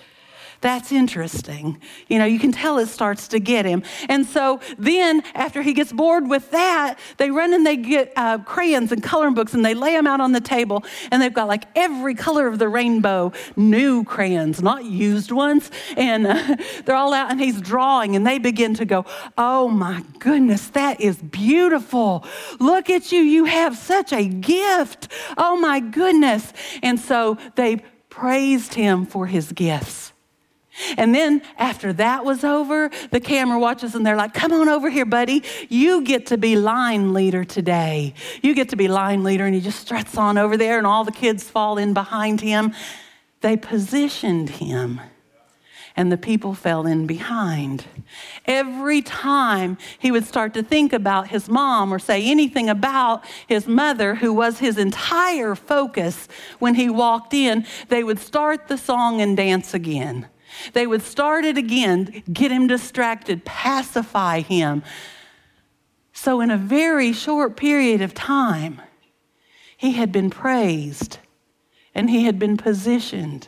That's 0.61 0.91
interesting. 0.91 1.79
You 2.09 2.19
know, 2.19 2.25
you 2.25 2.37
can 2.37 2.51
tell 2.51 2.79
it 2.79 2.87
starts 2.87 3.29
to 3.29 3.39
get 3.39 3.65
him. 3.65 3.81
And 4.09 4.25
so 4.25 4.59
then, 4.77 5.23
after 5.33 5.61
he 5.61 5.73
gets 5.73 5.93
bored 5.93 6.29
with 6.29 6.51
that, 6.51 6.99
they 7.15 7.31
run 7.31 7.53
and 7.53 7.65
they 7.65 7.77
get 7.77 8.11
uh, 8.17 8.39
crayons 8.39 8.91
and 8.91 9.01
coloring 9.01 9.35
books 9.35 9.53
and 9.53 9.63
they 9.63 9.73
lay 9.73 9.93
them 9.93 10.05
out 10.05 10.19
on 10.19 10.33
the 10.33 10.41
table. 10.41 10.83
And 11.11 11.21
they've 11.21 11.33
got 11.33 11.47
like 11.47 11.63
every 11.75 12.13
color 12.13 12.45
of 12.45 12.59
the 12.59 12.67
rainbow, 12.67 13.31
new 13.55 14.03
crayons, 14.03 14.61
not 14.61 14.83
used 14.83 15.31
ones. 15.31 15.71
And 15.95 16.27
uh, 16.27 16.57
they're 16.85 16.95
all 16.95 17.13
out 17.13 17.31
and 17.31 17.39
he's 17.39 17.61
drawing 17.61 18.17
and 18.17 18.27
they 18.27 18.37
begin 18.37 18.73
to 18.75 18.85
go, 18.85 19.05
Oh 19.37 19.69
my 19.69 20.03
goodness, 20.19 20.67
that 20.69 20.99
is 20.99 21.17
beautiful. 21.17 22.25
Look 22.59 22.89
at 22.89 23.13
you. 23.13 23.21
You 23.21 23.45
have 23.45 23.77
such 23.77 24.11
a 24.11 24.25
gift. 24.25 25.07
Oh 25.37 25.55
my 25.55 25.79
goodness. 25.79 26.51
And 26.83 26.99
so 26.99 27.37
they 27.55 27.77
praised 28.09 28.73
him 28.73 29.05
for 29.05 29.25
his 29.25 29.53
gifts. 29.53 30.11
And 30.97 31.13
then 31.13 31.41
after 31.57 31.93
that 31.93 32.25
was 32.25 32.43
over, 32.43 32.89
the 33.11 33.19
camera 33.19 33.59
watches 33.59 33.95
and 33.95 34.05
they're 34.05 34.15
like, 34.15 34.33
come 34.33 34.51
on 34.51 34.69
over 34.69 34.89
here, 34.89 35.05
buddy. 35.05 35.43
You 35.67 36.01
get 36.03 36.27
to 36.27 36.37
be 36.37 36.55
line 36.55 37.13
leader 37.13 37.43
today. 37.43 38.13
You 38.41 38.53
get 38.55 38.69
to 38.69 38.75
be 38.75 38.87
line 38.87 39.23
leader. 39.23 39.45
And 39.45 39.55
he 39.55 39.61
just 39.61 39.79
struts 39.79 40.17
on 40.17 40.37
over 40.37 40.57
there, 40.57 40.77
and 40.77 40.87
all 40.87 41.03
the 41.03 41.11
kids 41.11 41.43
fall 41.43 41.77
in 41.77 41.93
behind 41.93 42.41
him. 42.41 42.73
They 43.41 43.55
positioned 43.55 44.49
him, 44.49 44.99
and 45.95 46.11
the 46.11 46.17
people 46.17 46.53
fell 46.53 46.85
in 46.85 47.07
behind. 47.07 47.85
Every 48.45 49.01
time 49.01 49.77
he 49.97 50.11
would 50.11 50.25
start 50.25 50.53
to 50.55 50.63
think 50.63 50.93
about 50.93 51.29
his 51.29 51.47
mom 51.47 51.93
or 51.93 51.99
say 51.99 52.23
anything 52.23 52.69
about 52.69 53.23
his 53.47 53.65
mother, 53.67 54.15
who 54.15 54.33
was 54.33 54.59
his 54.59 54.77
entire 54.77 55.55
focus 55.55 56.27
when 56.59 56.75
he 56.75 56.89
walked 56.89 57.33
in, 57.33 57.65
they 57.87 58.03
would 58.03 58.19
start 58.19 58.67
the 58.67 58.77
song 58.77 59.21
and 59.21 59.37
dance 59.37 59.73
again. 59.73 60.27
They 60.73 60.87
would 60.87 61.01
start 61.01 61.45
it 61.45 61.57
again, 61.57 62.23
get 62.31 62.51
him 62.51 62.67
distracted, 62.67 63.45
pacify 63.45 64.41
him. 64.41 64.83
So, 66.13 66.41
in 66.41 66.51
a 66.51 66.57
very 66.57 67.13
short 67.13 67.55
period 67.55 68.01
of 68.01 68.13
time, 68.13 68.81
he 69.77 69.93
had 69.93 70.11
been 70.11 70.29
praised 70.29 71.19
and 71.95 72.09
he 72.09 72.25
had 72.25 72.37
been 72.37 72.57
positioned 72.57 73.47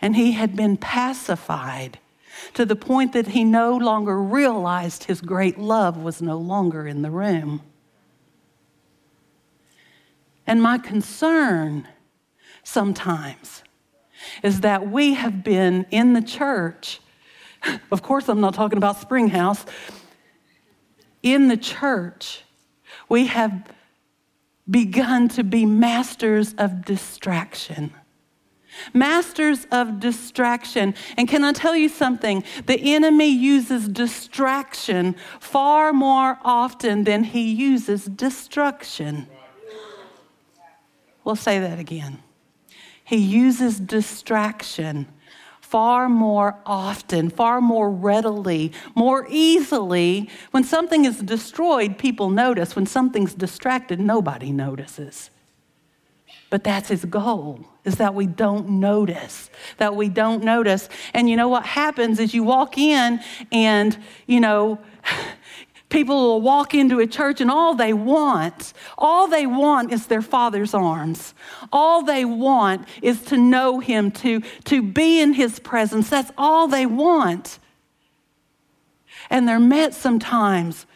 and 0.00 0.16
he 0.16 0.32
had 0.32 0.56
been 0.56 0.76
pacified 0.76 1.98
to 2.54 2.64
the 2.64 2.76
point 2.76 3.12
that 3.12 3.28
he 3.28 3.44
no 3.44 3.76
longer 3.76 4.22
realized 4.22 5.04
his 5.04 5.20
great 5.20 5.58
love 5.58 5.96
was 5.96 6.22
no 6.22 6.38
longer 6.38 6.86
in 6.86 7.02
the 7.02 7.10
room. 7.10 7.60
And 10.46 10.62
my 10.62 10.78
concern 10.78 11.86
sometimes 12.64 13.62
is 14.42 14.60
that 14.60 14.90
we 14.90 15.14
have 15.14 15.42
been 15.42 15.86
in 15.90 16.12
the 16.12 16.22
church. 16.22 17.00
Of 17.90 18.02
course, 18.02 18.28
I'm 18.28 18.40
not 18.40 18.54
talking 18.54 18.78
about 18.78 19.00
Springhouse. 19.00 19.64
In 21.22 21.48
the 21.48 21.56
church, 21.56 22.44
we 23.08 23.26
have 23.26 23.70
begun 24.68 25.28
to 25.28 25.44
be 25.44 25.66
masters 25.66 26.54
of 26.54 26.84
distraction. 26.84 27.92
Masters 28.94 29.66
of 29.72 30.00
distraction. 30.00 30.94
And 31.16 31.28
can 31.28 31.44
I 31.44 31.52
tell 31.52 31.76
you 31.76 31.88
something? 31.88 32.44
The 32.66 32.94
enemy 32.94 33.28
uses 33.28 33.88
distraction 33.88 35.16
far 35.40 35.92
more 35.92 36.38
often 36.44 37.04
than 37.04 37.24
he 37.24 37.52
uses 37.52 38.04
destruction. 38.04 39.26
We'll 41.24 41.36
say 41.36 41.58
that 41.58 41.78
again. 41.78 42.22
He 43.10 43.16
uses 43.16 43.80
distraction 43.80 45.08
far 45.60 46.08
more 46.08 46.60
often, 46.64 47.28
far 47.28 47.60
more 47.60 47.90
readily, 47.90 48.70
more 48.94 49.26
easily. 49.28 50.30
When 50.52 50.62
something 50.62 51.04
is 51.04 51.18
destroyed, 51.18 51.98
people 51.98 52.30
notice. 52.30 52.76
When 52.76 52.86
something's 52.86 53.34
distracted, 53.34 53.98
nobody 53.98 54.52
notices. 54.52 55.30
But 56.50 56.62
that's 56.62 56.88
his 56.88 57.04
goal, 57.04 57.66
is 57.84 57.96
that 57.96 58.14
we 58.14 58.26
don't 58.26 58.68
notice, 58.78 59.50
that 59.78 59.96
we 59.96 60.08
don't 60.08 60.44
notice. 60.44 60.88
And 61.12 61.28
you 61.28 61.34
know 61.34 61.48
what 61.48 61.66
happens 61.66 62.20
is 62.20 62.32
you 62.32 62.44
walk 62.44 62.78
in 62.78 63.18
and, 63.50 63.98
you 64.28 64.38
know, 64.38 64.78
People 65.90 66.16
will 66.16 66.40
walk 66.40 66.72
into 66.72 67.00
a 67.00 67.06
church 67.06 67.40
and 67.40 67.50
all 67.50 67.74
they 67.74 67.92
want, 67.92 68.72
all 68.96 69.26
they 69.26 69.44
want 69.44 69.92
is 69.92 70.06
their 70.06 70.22
father's 70.22 70.72
arms. 70.72 71.34
All 71.72 72.02
they 72.02 72.24
want 72.24 72.88
is 73.02 73.22
to 73.24 73.36
know 73.36 73.80
him, 73.80 74.12
to, 74.12 74.40
to 74.64 74.82
be 74.82 75.20
in 75.20 75.34
his 75.34 75.58
presence. 75.58 76.08
That's 76.08 76.30
all 76.38 76.68
they 76.68 76.86
want. 76.86 77.58
And 79.28 79.48
they're 79.48 79.58
met 79.58 79.92
sometimes 79.92 80.86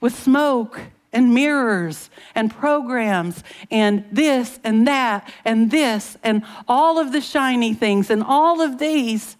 with 0.00 0.18
smoke 0.18 0.80
and 1.12 1.32
mirrors 1.32 2.10
and 2.34 2.50
programs 2.50 3.44
and 3.70 4.04
this 4.10 4.58
and 4.64 4.86
that 4.86 5.32
and 5.44 5.70
this 5.70 6.16
and 6.22 6.44
all 6.66 6.98
of 6.98 7.12
the 7.12 7.20
shiny 7.20 7.74
things 7.74 8.10
and 8.10 8.22
all 8.22 8.60
of 8.60 8.78
these 8.78 9.36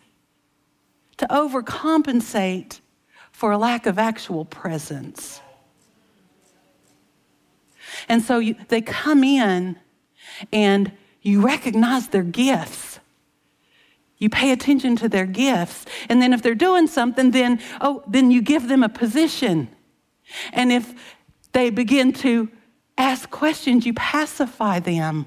to 1.17 1.27
overcompensate 1.27 2.81
for 3.41 3.53
a 3.53 3.57
lack 3.57 3.87
of 3.87 3.99
actual 3.99 4.45
presence. 4.45 5.41
And 8.07 8.23
so 8.23 8.39
you, 8.39 8.55
they 8.69 8.83
come 8.83 9.25
in 9.25 9.79
and 10.53 10.93
you 11.23 11.41
recognize 11.41 12.09
their 12.09 12.23
gifts. 12.23 13.01
You 14.19 14.29
pay 14.29 14.53
attention 14.53 14.95
to 14.97 15.09
their 15.09 15.25
gifts. 15.25 15.87
And 16.11 16.21
then 16.21 16.35
if 16.35 16.43
they're 16.43 16.55
doing 16.55 16.87
something, 16.87 17.31
then, 17.31 17.61
oh, 17.81 18.03
then 18.07 18.31
you 18.31 18.43
give 18.43 18.69
them 18.69 18.83
a 18.83 18.91
position. 18.91 19.71
And 20.53 20.71
if 20.71 20.93
they 21.53 21.71
begin 21.71 22.13
to 22.13 22.51
ask 22.99 23.31
questions, 23.31 23.87
you 23.87 23.95
pacify 23.95 24.81
them 24.81 25.25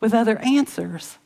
with 0.00 0.12
other 0.12 0.38
answers. 0.38 1.18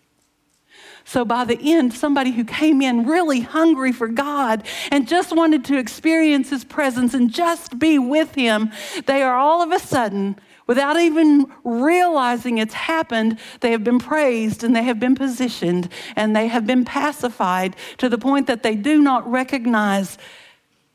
So 1.08 1.24
by 1.24 1.46
the 1.46 1.58
end, 1.72 1.94
somebody 1.94 2.32
who 2.32 2.44
came 2.44 2.82
in 2.82 3.06
really 3.06 3.40
hungry 3.40 3.92
for 3.92 4.08
God 4.08 4.62
and 4.90 5.08
just 5.08 5.34
wanted 5.34 5.64
to 5.64 5.78
experience 5.78 6.50
his 6.50 6.64
presence 6.64 7.14
and 7.14 7.32
just 7.32 7.78
be 7.78 7.98
with 7.98 8.34
him, 8.34 8.70
they 9.06 9.22
are 9.22 9.34
all 9.34 9.62
of 9.62 9.72
a 9.72 9.78
sudden, 9.78 10.36
without 10.66 10.98
even 10.98 11.50
realizing 11.64 12.58
it's 12.58 12.74
happened, 12.74 13.38
they 13.60 13.70
have 13.70 13.82
been 13.82 13.98
praised 13.98 14.62
and 14.62 14.76
they 14.76 14.82
have 14.82 15.00
been 15.00 15.14
positioned 15.14 15.88
and 16.14 16.36
they 16.36 16.46
have 16.46 16.66
been 16.66 16.84
pacified 16.84 17.74
to 17.96 18.10
the 18.10 18.18
point 18.18 18.46
that 18.46 18.62
they 18.62 18.74
do 18.74 19.00
not 19.00 19.26
recognize 19.26 20.18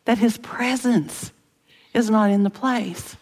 that 0.06 0.20
his 0.20 0.38
presence 0.38 1.32
is 1.96 2.12
not 2.12 2.30
in 2.30 2.44
the 2.44 2.52
place. 2.52 3.18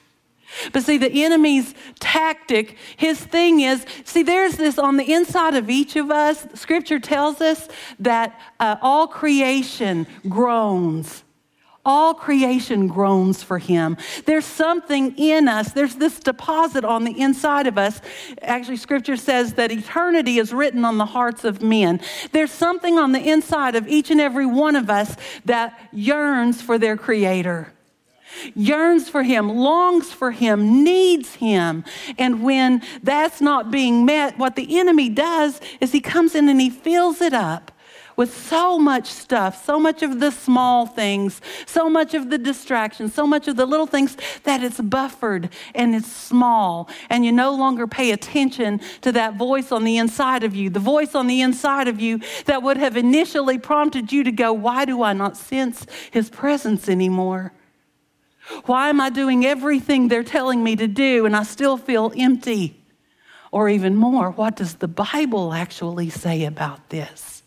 But 0.73 0.83
see, 0.83 0.97
the 0.97 1.23
enemy's 1.23 1.73
tactic, 1.99 2.77
his 2.97 3.19
thing 3.19 3.61
is 3.61 3.85
see, 4.03 4.23
there's 4.23 4.55
this 4.55 4.77
on 4.77 4.97
the 4.97 5.13
inside 5.13 5.55
of 5.55 5.69
each 5.69 5.95
of 5.95 6.11
us. 6.11 6.45
Scripture 6.53 6.99
tells 6.99 7.41
us 7.41 7.67
that 7.99 8.39
uh, 8.59 8.77
all 8.81 9.07
creation 9.07 10.07
groans. 10.27 11.23
All 11.83 12.13
creation 12.13 12.87
groans 12.87 13.41
for 13.41 13.57
him. 13.57 13.97
There's 14.25 14.45
something 14.45 15.17
in 15.17 15.47
us. 15.47 15.73
There's 15.73 15.95
this 15.95 16.19
deposit 16.19 16.85
on 16.85 17.05
the 17.05 17.19
inside 17.19 17.65
of 17.65 17.79
us. 17.79 18.01
Actually, 18.43 18.77
scripture 18.77 19.17
says 19.17 19.53
that 19.53 19.71
eternity 19.71 20.37
is 20.37 20.53
written 20.53 20.85
on 20.85 20.99
the 20.99 21.07
hearts 21.07 21.43
of 21.43 21.63
men. 21.63 21.99
There's 22.33 22.51
something 22.51 22.99
on 22.99 23.13
the 23.13 23.19
inside 23.19 23.75
of 23.75 23.87
each 23.87 24.11
and 24.11 24.21
every 24.21 24.45
one 24.45 24.75
of 24.75 24.91
us 24.91 25.15
that 25.45 25.79
yearns 25.91 26.61
for 26.61 26.77
their 26.77 26.97
creator 26.97 27.73
yearns 28.55 29.09
for 29.09 29.23
him, 29.23 29.49
longs 29.49 30.11
for 30.11 30.31
him, 30.31 30.83
needs 30.83 31.35
him. 31.35 31.83
And 32.17 32.43
when 32.43 32.81
that's 33.03 33.41
not 33.41 33.71
being 33.71 34.05
met, 34.05 34.37
what 34.37 34.55
the 34.55 34.79
enemy 34.79 35.09
does 35.09 35.59
is 35.79 35.91
he 35.91 36.01
comes 36.01 36.35
in 36.35 36.49
and 36.49 36.59
he 36.59 36.69
fills 36.69 37.21
it 37.21 37.33
up 37.33 37.71
with 38.15 38.35
so 38.35 38.77
much 38.77 39.07
stuff, 39.07 39.65
so 39.65 39.79
much 39.79 40.03
of 40.03 40.19
the 40.19 40.31
small 40.31 40.85
things, 40.85 41.41
so 41.65 41.89
much 41.89 42.13
of 42.13 42.29
the 42.29 42.37
distractions, 42.37 43.13
so 43.13 43.25
much 43.25 43.47
of 43.47 43.55
the 43.55 43.65
little 43.65 43.87
things 43.87 44.17
that 44.43 44.63
it's 44.63 44.79
buffered 44.79 45.49
and 45.73 45.95
it's 45.95 46.11
small. 46.11 46.89
And 47.09 47.25
you 47.25 47.31
no 47.31 47.51
longer 47.55 47.87
pay 47.87 48.11
attention 48.11 48.79
to 49.01 49.11
that 49.13 49.37
voice 49.37 49.71
on 49.71 49.83
the 49.83 49.97
inside 49.97 50.43
of 50.43 50.55
you, 50.55 50.69
the 50.69 50.79
voice 50.79 51.15
on 51.15 51.27
the 51.27 51.41
inside 51.41 51.87
of 51.87 51.99
you 51.99 52.19
that 52.45 52.61
would 52.61 52.77
have 52.77 52.97
initially 52.97 53.57
prompted 53.57 54.11
you 54.11 54.23
to 54.23 54.31
go, 54.31 54.53
Why 54.53 54.85
do 54.85 55.01
I 55.01 55.13
not 55.13 55.37
sense 55.37 55.85
his 56.11 56.29
presence 56.29 56.89
anymore? 56.89 57.53
Why 58.65 58.89
am 58.89 59.01
I 59.01 59.09
doing 59.09 59.45
everything 59.45 60.07
they're 60.07 60.23
telling 60.23 60.63
me 60.63 60.75
to 60.75 60.87
do 60.87 61.25
and 61.25 61.35
I 61.35 61.43
still 61.43 61.77
feel 61.77 62.11
empty? 62.15 62.77
Or 63.51 63.67
even 63.67 63.95
more, 63.95 64.31
what 64.31 64.55
does 64.55 64.75
the 64.75 64.87
Bible 64.87 65.53
actually 65.53 66.09
say 66.09 66.45
about 66.45 66.89
this? 66.89 67.43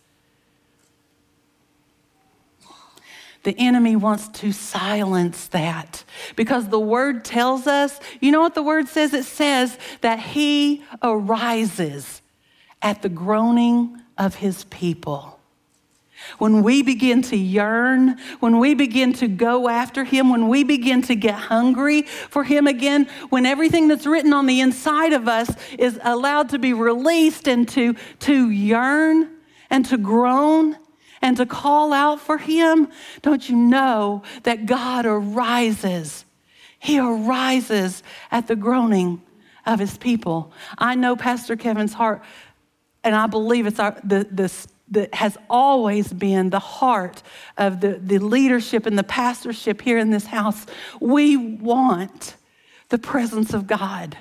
The 3.44 3.54
enemy 3.58 3.94
wants 3.94 4.28
to 4.40 4.52
silence 4.52 5.48
that 5.48 6.02
because 6.34 6.68
the 6.68 6.80
word 6.80 7.24
tells 7.24 7.66
us, 7.66 8.00
you 8.20 8.32
know 8.32 8.40
what 8.40 8.54
the 8.54 8.62
word 8.62 8.88
says? 8.88 9.12
It 9.12 9.24
says 9.24 9.78
that 10.00 10.18
he 10.18 10.82
arises 11.02 12.22
at 12.80 13.02
the 13.02 13.10
groaning 13.10 14.00
of 14.16 14.36
his 14.36 14.64
people. 14.64 15.33
When 16.38 16.62
we 16.62 16.82
begin 16.82 17.22
to 17.22 17.36
yearn, 17.36 18.18
when 18.40 18.58
we 18.58 18.74
begin 18.74 19.12
to 19.14 19.28
go 19.28 19.68
after 19.68 20.04
Him, 20.04 20.30
when 20.30 20.48
we 20.48 20.64
begin 20.64 21.02
to 21.02 21.14
get 21.14 21.34
hungry 21.34 22.02
for 22.02 22.44
Him 22.44 22.66
again, 22.66 23.08
when 23.30 23.46
everything 23.46 23.88
that's 23.88 24.06
written 24.06 24.32
on 24.32 24.46
the 24.46 24.60
inside 24.60 25.12
of 25.12 25.28
us 25.28 25.54
is 25.78 25.98
allowed 26.02 26.48
to 26.50 26.58
be 26.58 26.72
released 26.72 27.48
and 27.48 27.68
to, 27.70 27.94
to 28.20 28.50
yearn 28.50 29.30
and 29.70 29.86
to 29.86 29.98
groan 29.98 30.76
and 31.22 31.36
to 31.36 31.46
call 31.46 31.92
out 31.92 32.20
for 32.20 32.38
Him, 32.38 32.88
don't 33.22 33.48
you 33.48 33.56
know 33.56 34.22
that 34.42 34.66
God 34.66 35.06
arises? 35.06 36.24
He 36.78 36.98
arises 36.98 38.02
at 38.30 38.46
the 38.46 38.56
groaning 38.56 39.22
of 39.64 39.78
His 39.78 39.96
people. 39.96 40.52
I 40.76 40.94
know 40.94 41.16
Pastor 41.16 41.56
Kevin's 41.56 41.94
heart, 41.94 42.22
and 43.02 43.14
I 43.14 43.26
believe 43.26 43.66
it's 43.66 43.78
our, 43.78 43.98
the, 44.04 44.26
the 44.30 44.48
that 44.88 45.14
has 45.14 45.36
always 45.48 46.12
been 46.12 46.50
the 46.50 46.58
heart 46.58 47.22
of 47.56 47.80
the, 47.80 47.98
the 48.02 48.18
leadership 48.18 48.86
and 48.86 48.98
the 48.98 49.04
pastorship 49.04 49.80
here 49.80 49.98
in 49.98 50.10
this 50.10 50.26
house. 50.26 50.66
We 51.00 51.36
want 51.36 52.36
the 52.90 52.98
presence 52.98 53.54
of 53.54 53.66
God. 53.66 54.16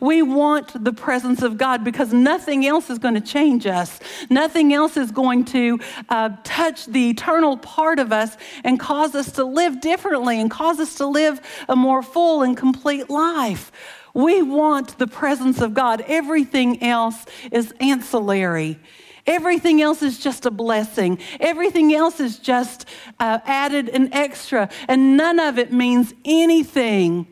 We 0.00 0.22
want 0.22 0.82
the 0.82 0.92
presence 0.92 1.42
of 1.42 1.58
God 1.58 1.84
because 1.84 2.12
nothing 2.12 2.66
else 2.66 2.90
is 2.90 2.98
going 2.98 3.14
to 3.14 3.20
change 3.20 3.66
us. 3.66 4.00
Nothing 4.30 4.72
else 4.72 4.96
is 4.96 5.10
going 5.10 5.44
to 5.46 5.78
uh, 6.08 6.30
touch 6.42 6.86
the 6.86 7.10
eternal 7.10 7.56
part 7.58 7.98
of 7.98 8.12
us 8.12 8.36
and 8.62 8.78
cause 8.80 9.14
us 9.14 9.32
to 9.32 9.44
live 9.44 9.80
differently 9.80 10.40
and 10.40 10.50
cause 10.50 10.80
us 10.80 10.94
to 10.96 11.06
live 11.06 11.40
a 11.68 11.76
more 11.76 12.02
full 12.02 12.42
and 12.42 12.56
complete 12.56 13.10
life. 13.10 13.72
We 14.14 14.42
want 14.42 14.98
the 14.98 15.08
presence 15.08 15.60
of 15.60 15.74
God. 15.74 16.04
Everything 16.06 16.82
else 16.82 17.26
is 17.50 17.74
ancillary. 17.80 18.78
Everything 19.26 19.80
else 19.80 20.02
is 20.02 20.18
just 20.18 20.44
a 20.44 20.50
blessing. 20.50 21.18
Everything 21.40 21.94
else 21.94 22.20
is 22.20 22.38
just 22.38 22.86
uh, 23.18 23.38
added 23.46 23.88
and 23.88 24.12
extra. 24.12 24.68
And 24.86 25.16
none 25.16 25.38
of 25.38 25.58
it 25.58 25.72
means 25.72 26.12
anything 26.24 27.26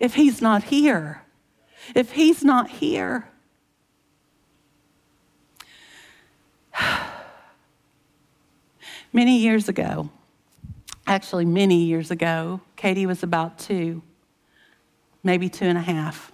if 0.00 0.14
He's 0.14 0.42
not 0.42 0.64
here. 0.64 1.22
If 1.94 2.12
He's 2.12 2.42
not 2.42 2.68
here. 2.68 3.28
many 9.12 9.38
years 9.38 9.68
ago, 9.68 10.10
actually, 11.06 11.44
many 11.44 11.84
years 11.84 12.10
ago, 12.10 12.60
Katie 12.74 13.06
was 13.06 13.22
about 13.22 13.60
two, 13.60 14.02
maybe 15.22 15.48
two 15.48 15.66
and 15.66 15.78
a 15.78 15.82
half. 15.82 16.32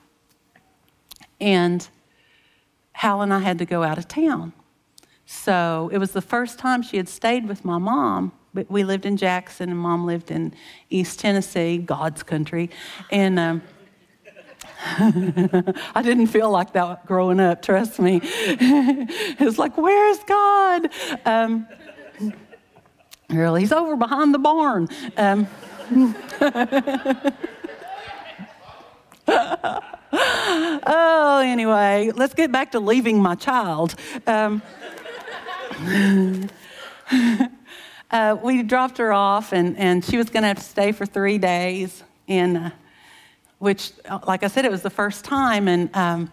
And 1.39 1.87
Hal 2.93 3.21
and 3.21 3.35
I 3.35 3.41
had 3.41 3.59
to 3.59 3.67
go 3.67 3.83
out 3.83 3.99
of 3.99 4.09
town. 4.09 4.55
So 5.33 5.91
it 5.93 5.99
was 5.99 6.13
the 6.13 6.21
first 6.21 6.59
time 6.59 6.83
she 6.83 6.99
had 6.99 7.09
stayed 7.09 7.49
with 7.49 7.65
my 7.65 7.79
mom. 7.79 8.33
But 8.55 8.71
we 8.71 8.85
lived 8.85 9.07
in 9.07 9.17
Jackson, 9.17 9.71
and 9.71 9.79
mom 9.79 10.05
lived 10.05 10.31
in 10.31 10.55
East 10.91 11.19
Tennessee, 11.19 11.79
God's 11.79 12.23
country. 12.23 12.69
And 13.11 13.39
um, 13.39 13.63
I 14.85 16.03
didn't 16.03 16.27
feel 16.27 16.51
like 16.51 16.75
that 16.75 17.07
growing 17.07 17.41
up, 17.41 17.63
trust 17.63 17.99
me. 17.99 18.21
it 18.23 19.41
was 19.41 19.59
like, 19.59 19.79
where's 19.79 20.19
God? 20.25 20.91
Um, 21.25 21.67
really, 23.31 23.63
he's 23.63 23.73
over 23.73 23.97
behind 23.97 24.35
the 24.35 24.39
barn. 24.39 24.89
Um, 25.17 25.47
oh, 30.87 31.41
anyway, 31.43 32.13
let's 32.15 32.35
get 32.35 32.53
back 32.53 32.73
to 32.73 32.81
leaving 32.81 33.21
my 33.21 33.35
child. 33.35 33.95
Um, 34.27 34.63
uh, 38.11 38.37
we 38.43 38.63
dropped 38.63 38.99
her 38.99 39.13
off, 39.13 39.53
and, 39.53 39.77
and 39.79 40.05
she 40.05 40.17
was 40.17 40.31
going 40.31 40.43
to 40.43 40.49
have 40.49 40.59
to 40.59 40.65
stay 40.65 40.93
for 40.93 41.07
three 41.07 41.39
days. 41.39 42.03
And 42.29 42.57
uh, 42.57 42.71
which, 43.59 43.93
uh, 44.09 44.19
like 44.27 44.43
I 44.43 44.49
said, 44.49 44.65
it 44.65 44.71
was 44.71 44.83
the 44.83 44.91
first 44.91 45.25
time, 45.25 45.69
and 45.69 45.95
um, 45.97 46.33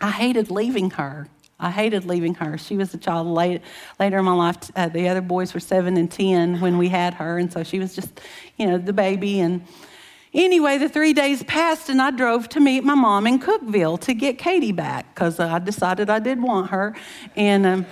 I 0.00 0.10
hated 0.10 0.50
leaving 0.50 0.90
her. 0.90 1.28
I 1.60 1.70
hated 1.70 2.04
leaving 2.04 2.34
her. 2.34 2.56
She 2.56 2.76
was 2.76 2.94
a 2.94 2.98
child 2.98 3.26
late, 3.26 3.62
later 3.98 4.18
in 4.18 4.24
my 4.24 4.32
life. 4.32 4.56
Uh, 4.76 4.88
the 4.88 5.08
other 5.08 5.20
boys 5.20 5.54
were 5.54 5.60
seven 5.60 5.96
and 5.96 6.10
10 6.10 6.60
when 6.60 6.78
we 6.78 6.88
had 6.88 7.14
her, 7.14 7.38
and 7.38 7.52
so 7.52 7.64
she 7.64 7.78
was 7.78 7.94
just, 7.94 8.20
you 8.56 8.66
know, 8.66 8.78
the 8.78 8.92
baby. 8.92 9.40
And 9.40 9.64
anyway, 10.34 10.78
the 10.78 10.88
three 10.88 11.12
days 11.12 11.42
passed, 11.44 11.88
and 11.88 12.00
I 12.00 12.10
drove 12.10 12.48
to 12.50 12.60
meet 12.60 12.84
my 12.84 12.94
mom 12.94 13.26
in 13.26 13.40
Cookeville 13.40 14.00
to 14.02 14.14
get 14.14 14.38
Katie 14.38 14.72
back 14.72 15.14
because 15.14 15.40
I 15.40 15.58
decided 15.58 16.10
I 16.10 16.20
did 16.20 16.40
want 16.40 16.70
her. 16.70 16.94
And 17.34 17.66
um, 17.66 17.86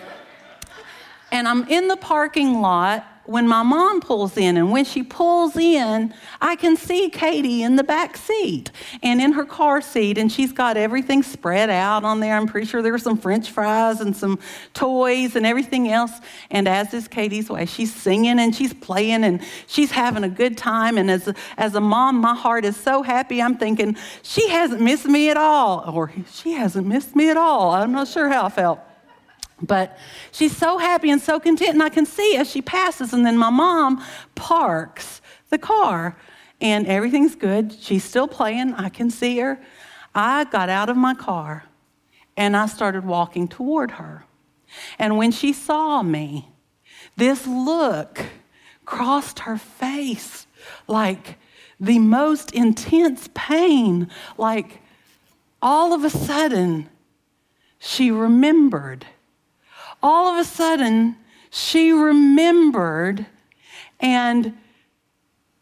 and 1.32 1.48
I'm 1.48 1.66
in 1.68 1.88
the 1.88 1.96
parking 1.96 2.60
lot 2.60 3.06
when 3.26 3.48
my 3.48 3.62
mom 3.62 4.00
pulls 4.00 4.36
in. 4.36 4.56
And 4.56 4.70
when 4.70 4.84
she 4.84 5.02
pulls 5.02 5.56
in, 5.56 6.14
I 6.40 6.56
can 6.56 6.76
see 6.76 7.10
Katie 7.10 7.62
in 7.62 7.76
the 7.76 7.84
back 7.84 8.16
seat 8.16 8.70
and 9.02 9.20
in 9.20 9.32
her 9.32 9.44
car 9.44 9.80
seat. 9.80 10.18
And 10.18 10.30
she's 10.30 10.52
got 10.52 10.76
everything 10.76 11.22
spread 11.22 11.70
out 11.70 12.04
on 12.04 12.20
there. 12.20 12.36
I'm 12.36 12.46
pretty 12.46 12.66
sure 12.66 12.82
there 12.82 12.92
were 12.92 12.98
some 12.98 13.18
french 13.18 13.50
fries 13.50 14.00
and 14.00 14.16
some 14.16 14.38
toys 14.74 15.36
and 15.36 15.44
everything 15.44 15.88
else. 15.88 16.12
And 16.50 16.68
as 16.68 16.94
is 16.94 17.08
Katie's 17.08 17.50
way, 17.50 17.66
she's 17.66 17.94
singing 17.94 18.38
and 18.38 18.54
she's 18.54 18.72
playing 18.72 19.24
and 19.24 19.42
she's 19.66 19.90
having 19.90 20.24
a 20.24 20.28
good 20.28 20.56
time. 20.56 20.98
And 20.98 21.10
as 21.10 21.28
a, 21.28 21.34
as 21.56 21.74
a 21.74 21.80
mom, 21.80 22.20
my 22.20 22.34
heart 22.34 22.64
is 22.64 22.76
so 22.76 23.02
happy. 23.02 23.42
I'm 23.42 23.56
thinking, 23.56 23.96
she 24.22 24.48
hasn't 24.48 24.80
missed 24.80 25.06
me 25.06 25.30
at 25.30 25.36
all. 25.36 25.84
Or 25.92 26.12
she 26.30 26.52
hasn't 26.52 26.86
missed 26.86 27.16
me 27.16 27.30
at 27.30 27.36
all. 27.36 27.72
I'm 27.72 27.92
not 27.92 28.08
sure 28.08 28.28
how 28.28 28.46
I 28.46 28.48
felt. 28.48 28.80
But 29.62 29.96
she's 30.32 30.56
so 30.56 30.78
happy 30.78 31.10
and 31.10 31.20
so 31.20 31.40
content, 31.40 31.70
and 31.70 31.82
I 31.82 31.88
can 31.88 32.06
see 32.06 32.36
as 32.36 32.50
she 32.50 32.60
passes, 32.60 33.12
and 33.12 33.24
then 33.24 33.38
my 33.38 33.50
mom 33.50 34.04
parks 34.34 35.22
the 35.48 35.58
car, 35.58 36.16
and 36.60 36.86
everything's 36.86 37.34
good. 37.34 37.72
She's 37.80 38.04
still 38.04 38.28
playing, 38.28 38.74
I 38.74 38.88
can 38.88 39.10
see 39.10 39.38
her. 39.38 39.60
I 40.14 40.44
got 40.44 40.68
out 40.68 40.88
of 40.88 40.96
my 40.96 41.14
car 41.14 41.64
and 42.36 42.56
I 42.56 42.66
started 42.66 43.04
walking 43.04 43.48
toward 43.48 43.92
her. 43.92 44.24
And 44.98 45.16
when 45.16 45.30
she 45.30 45.52
saw 45.52 46.02
me, 46.02 46.48
this 47.16 47.46
look 47.46 48.24
crossed 48.84 49.40
her 49.40 49.58
face 49.58 50.46
like 50.86 51.38
the 51.78 51.98
most 51.98 52.52
intense 52.52 53.28
pain, 53.34 54.10
like 54.38 54.80
all 55.60 55.92
of 55.92 56.04
a 56.04 56.10
sudden, 56.10 56.88
she 57.78 58.10
remembered 58.10 59.06
all 60.02 60.28
of 60.28 60.38
a 60.38 60.44
sudden, 60.44 61.16
she 61.50 61.92
remembered 61.92 63.26
and 64.00 64.56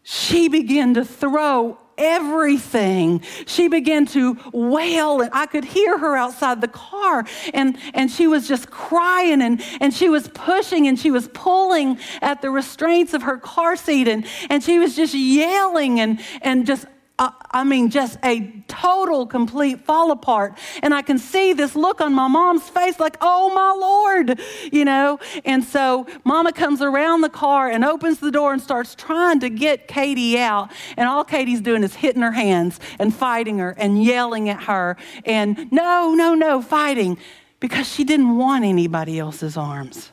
she 0.03 0.49
began 0.49 0.95
to 0.95 1.05
throw 1.05 1.79
everything. 1.97 3.21
She 3.47 3.69
began 3.69 4.07
to 4.07 4.37
wail, 4.53 5.21
and 5.21 5.31
I 5.33 5.47
could 5.47 5.65
hear 5.65 5.97
her 5.97 6.17
outside 6.17 6.61
the 6.61 6.69
car. 6.69 7.25
And, 7.53 7.79
and 7.95 8.11
she 8.11 8.27
was 8.27 8.49
just 8.49 8.71
crying, 8.71 9.41
and, 9.43 9.63
and 9.81 9.95
she 9.95 10.09
was 10.09 10.29
pushing, 10.29 10.87
and 10.89 10.99
she 10.99 11.11
was 11.11 11.29
pulling 11.29 11.99
at 12.21 12.43
the 12.43 12.51
restraints 12.51 13.15
of 13.15 13.23
her 13.23 13.39
car 13.39 13.77
seat, 13.77 14.09
and, 14.09 14.27
and 14.51 14.63
she 14.63 14.79
was 14.79 14.97
just 14.97 15.15
yelling 15.15 16.01
and, 16.01 16.21
and 16.43 16.67
just 16.67 16.87
I 17.17 17.63
mean, 17.63 17.91
just 17.91 18.19
a 18.25 18.53
total, 18.67 19.25
complete 19.25 19.85
fall 19.85 20.11
apart. 20.11 20.59
And 20.83 20.93
I 20.93 21.01
can 21.01 21.19
see 21.19 21.53
this 21.53 21.77
look 21.77 22.01
on 22.01 22.13
my 22.13 22.27
mom's 22.27 22.69
face 22.69 22.99
like, 22.99 23.17
oh 23.21 23.55
my 23.55 23.71
Lord, 23.71 24.41
you 24.73 24.85
know? 24.85 25.21
And 25.45 25.63
so 25.63 26.09
mama 26.25 26.53
comes 26.53 26.83
around 26.83 27.21
the 27.21 27.29
car 27.29 27.71
and 27.71 27.85
opens 27.85 28.19
the 28.19 28.33
door 28.33 28.53
and 28.53 28.61
starts 28.61 28.97
trying 28.97 29.39
to 29.41 29.49
get 29.49 29.87
Katie 29.87 30.39
out. 30.39 30.73
And 30.97 31.09
all 31.09 31.23
Katie's 31.23 31.61
doing 31.61 31.85
is 31.85 31.95
hitting 31.95 32.23
her 32.23 32.33
hands 32.33 32.81
and 32.99 33.15
fighting 33.15 33.59
her 33.59 33.77
and 33.79 34.03
yelling 34.03 34.49
at 34.49 34.65
her 34.65 34.97
and 35.25 35.71
no, 35.71 36.15
no, 36.15 36.35
no, 36.35 36.61
fighting 36.61 37.17
because 37.61 37.87
she 37.87 38.03
didn't 38.03 38.37
want 38.37 38.65
anybody 38.65 39.21
else's 39.21 39.57
arms. 39.57 40.11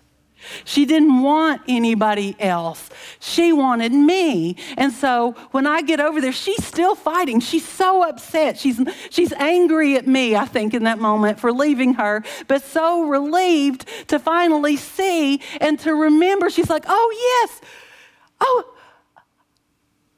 She 0.66 0.86
didn't 0.86 1.22
want 1.22 1.62
anybody 1.68 2.36
else. 2.40 2.90
She 3.20 3.54
wanted 3.54 3.92
me. 3.92 4.56
And 4.78 4.92
so 4.92 5.32
when 5.52 5.68
I 5.68 5.82
get 5.82 6.00
over 6.00 6.22
there, 6.22 6.32
she's 6.32 6.66
still 6.66 6.96
fighting. 6.96 7.40
She's 7.40 7.68
so 7.68 8.08
upset. 8.08 8.58
She's, 8.58 8.80
she's 9.10 9.34
angry 9.34 9.96
at 9.96 10.08
me, 10.08 10.36
I 10.36 10.46
think, 10.46 10.74
in 10.74 10.84
that 10.84 11.00
moment 11.00 11.40
for 11.40 11.52
leaving 11.52 11.96
her, 11.96 12.24
but 12.48 12.64
so 12.64 13.04
relieved 13.04 13.88
to 14.08 14.20
finally 14.20 14.78
see 14.78 15.42
and 15.60 15.80
to 15.80 15.94
remember. 15.94 16.50
She's 16.50 16.70
like, 16.70 16.86
oh, 16.88 17.12
yes. 17.42 17.62
Oh, 18.40 18.71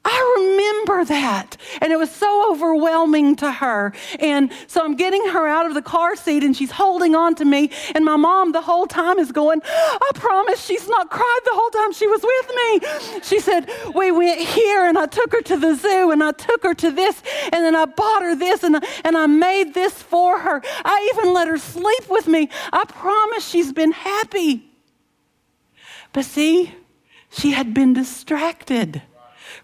I 0.04 0.34
remember 0.38 1.04
that. 1.06 1.56
And 1.80 1.92
it 1.92 1.96
was 1.96 2.10
so 2.10 2.52
overwhelming 2.52 3.36
to 3.36 3.50
her. 3.50 3.92
And 4.20 4.52
so 4.66 4.84
I'm 4.84 4.96
getting 4.96 5.26
her 5.28 5.48
out 5.48 5.64
of 5.66 5.74
the 5.74 5.80
car 5.82 6.14
seat 6.14 6.44
and 6.44 6.54
she's 6.54 6.70
holding 6.70 7.14
on 7.14 7.34
to 7.36 7.44
me. 7.44 7.70
And 7.94 8.04
my 8.04 8.16
mom 8.16 8.52
the 8.52 8.60
whole 8.60 8.86
time 8.86 9.18
is 9.18 9.32
going, 9.32 9.62
I 9.64 10.10
promise 10.14 10.62
she's 10.62 10.86
not 10.88 11.08
cried 11.10 11.40
the 11.44 11.52
whole 11.54 11.70
time 11.70 11.92
she 11.92 12.06
was 12.06 12.22
with 12.22 12.50
me. 12.54 13.20
She 13.22 13.40
said, 13.40 13.70
We 13.94 14.10
went 14.10 14.40
here 14.40 14.84
and 14.86 14.98
I 14.98 15.06
took 15.06 15.32
her 15.32 15.40
to 15.40 15.56
the 15.56 15.74
zoo 15.74 16.10
and 16.10 16.22
I 16.22 16.32
took 16.32 16.62
her 16.64 16.74
to 16.74 16.90
this 16.90 17.22
and 17.44 17.64
then 17.64 17.74
I 17.74 17.86
bought 17.86 18.22
her 18.22 18.36
this 18.36 18.62
and, 18.62 18.84
and 19.04 19.16
I 19.16 19.26
made 19.26 19.72
this 19.72 19.94
for 20.02 20.38
her. 20.38 20.60
I 20.84 21.12
even 21.14 21.32
let 21.32 21.48
her 21.48 21.58
sleep 21.58 22.10
with 22.10 22.28
me. 22.28 22.50
I 22.72 22.84
promise 22.84 23.48
she's 23.48 23.72
been 23.72 23.92
happy. 23.92 24.70
But 26.12 26.26
see, 26.26 26.74
she 27.30 27.52
had 27.52 27.72
been 27.72 27.94
distracted 27.94 29.02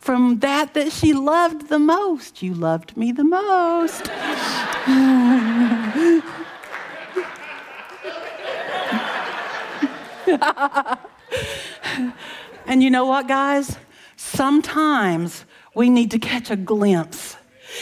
from 0.01 0.39
that 0.39 0.75
that 0.75 0.91
she 0.91 1.13
loved 1.13 1.69
the 1.69 1.79
most. 1.79 2.43
You 2.43 2.55
loved 2.55 2.97
me 2.97 3.13
the 3.13 3.23
most. 3.23 4.09
and 12.67 12.83
you 12.83 12.91
know 12.91 13.05
what, 13.05 13.29
guys? 13.29 13.77
Sometimes 14.17 15.45
we 15.75 15.91
need 15.91 16.11
to 16.13 16.19
catch 16.19 16.51
a 16.51 16.57
glimpse 16.57 17.37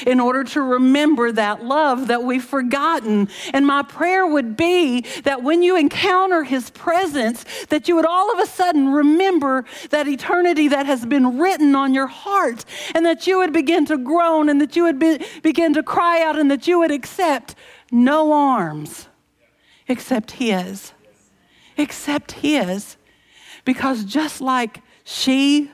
in 0.06 0.20
order 0.20 0.44
to 0.44 0.62
remember 0.62 1.32
that 1.32 1.64
love 1.64 2.08
that 2.08 2.22
we've 2.22 2.44
forgotten. 2.44 3.28
And 3.52 3.66
my 3.66 3.82
prayer 3.82 4.26
would 4.26 4.56
be 4.56 5.02
that 5.24 5.42
when 5.42 5.62
you 5.62 5.76
encounter 5.76 6.44
his 6.44 6.70
presence, 6.70 7.44
that 7.68 7.88
you 7.88 7.96
would 7.96 8.06
all 8.06 8.32
of 8.32 8.38
a 8.38 8.46
sudden 8.46 8.88
remember 8.88 9.64
that 9.90 10.08
eternity 10.08 10.68
that 10.68 10.86
has 10.86 11.04
been 11.06 11.38
written 11.38 11.74
on 11.74 11.94
your 11.94 12.06
heart, 12.06 12.64
and 12.94 13.04
that 13.06 13.26
you 13.26 13.38
would 13.38 13.52
begin 13.52 13.84
to 13.86 13.98
groan, 13.98 14.48
and 14.48 14.60
that 14.60 14.76
you 14.76 14.82
would 14.82 14.98
be, 14.98 15.24
begin 15.42 15.72
to 15.74 15.82
cry 15.82 16.22
out, 16.22 16.38
and 16.38 16.50
that 16.50 16.66
you 16.66 16.78
would 16.78 16.90
accept 16.90 17.54
no 17.90 18.32
arms 18.32 19.08
except 19.88 20.32
his. 20.32 20.92
Except 21.76 22.32
his. 22.32 22.96
Because 23.64 24.04
just 24.04 24.40
like 24.40 24.80
she 25.04 25.70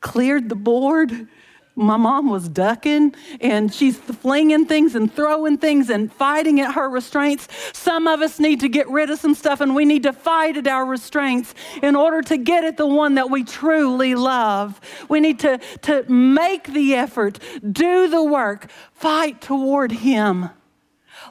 cleared 0.00 0.48
the 0.48 0.54
board 0.56 1.28
my 1.76 1.96
mom 1.96 2.30
was 2.30 2.48
ducking 2.48 3.14
and 3.40 3.72
she's 3.74 3.96
flinging 3.96 4.66
things 4.66 4.94
and 4.94 5.12
throwing 5.12 5.58
things 5.58 5.90
and 5.90 6.12
fighting 6.12 6.60
at 6.60 6.74
her 6.74 6.88
restraints. 6.88 7.48
Some 7.72 8.06
of 8.06 8.20
us 8.20 8.38
need 8.38 8.60
to 8.60 8.68
get 8.68 8.88
rid 8.88 9.10
of 9.10 9.18
some 9.18 9.34
stuff 9.34 9.60
and 9.60 9.74
we 9.74 9.84
need 9.84 10.04
to 10.04 10.12
fight 10.12 10.56
at 10.56 10.68
our 10.68 10.86
restraints 10.86 11.54
in 11.82 11.96
order 11.96 12.22
to 12.22 12.36
get 12.36 12.62
at 12.62 12.76
the 12.76 12.86
one 12.86 13.16
that 13.16 13.28
we 13.28 13.42
truly 13.42 14.14
love. 14.14 14.80
We 15.08 15.18
need 15.18 15.40
to, 15.40 15.58
to 15.82 16.04
make 16.08 16.72
the 16.72 16.94
effort, 16.94 17.40
do 17.72 18.08
the 18.08 18.22
work, 18.22 18.70
fight 18.92 19.40
toward 19.40 19.90
Him. 19.90 20.50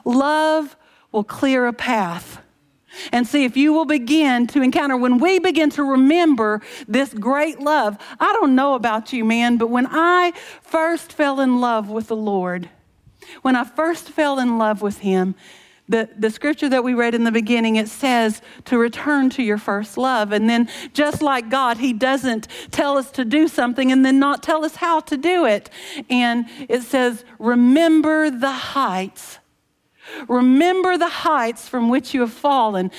Love 0.04 0.76
will 1.10 1.24
clear 1.24 1.66
a 1.66 1.72
path 1.72 2.43
and 3.12 3.26
see 3.26 3.44
if 3.44 3.56
you 3.56 3.72
will 3.72 3.84
begin 3.84 4.46
to 4.48 4.62
encounter, 4.62 4.96
when 4.96 5.18
we 5.18 5.38
begin 5.38 5.70
to 5.70 5.84
remember 5.84 6.60
this 6.88 7.12
great 7.12 7.60
love. 7.60 7.96
I 8.20 8.32
don't 8.32 8.54
know 8.54 8.74
about 8.74 9.12
you, 9.12 9.24
man, 9.24 9.56
but 9.56 9.68
when 9.68 9.86
I 9.90 10.32
first 10.62 11.12
fell 11.12 11.40
in 11.40 11.60
love 11.60 11.90
with 11.90 12.08
the 12.08 12.16
Lord, 12.16 12.68
when 13.42 13.56
I 13.56 13.64
first 13.64 14.10
fell 14.10 14.38
in 14.38 14.58
love 14.58 14.82
with 14.82 14.98
Him, 14.98 15.34
the, 15.86 16.08
the 16.16 16.30
scripture 16.30 16.68
that 16.70 16.82
we 16.82 16.94
read 16.94 17.14
in 17.14 17.24
the 17.24 17.32
beginning, 17.32 17.76
it 17.76 17.88
says 17.88 18.40
to 18.64 18.78
return 18.78 19.28
to 19.30 19.42
your 19.42 19.58
first 19.58 19.98
love. 19.98 20.32
And 20.32 20.48
then, 20.48 20.68
just 20.94 21.20
like 21.20 21.50
God, 21.50 21.76
He 21.76 21.92
doesn't 21.92 22.48
tell 22.70 22.96
us 22.96 23.10
to 23.12 23.24
do 23.24 23.48
something 23.48 23.92
and 23.92 24.04
then 24.04 24.18
not 24.18 24.42
tell 24.42 24.64
us 24.64 24.76
how 24.76 25.00
to 25.00 25.16
do 25.18 25.44
it. 25.44 25.68
And 26.08 26.46
it 26.70 26.82
says, 26.82 27.24
remember 27.38 28.30
the 28.30 28.50
heights 28.50 29.38
Remember 30.28 30.96
the 30.96 31.08
heights 31.08 31.68
from 31.68 31.88
which 31.88 32.14
you 32.14 32.20
have 32.20 32.32
fallen. 32.32 32.90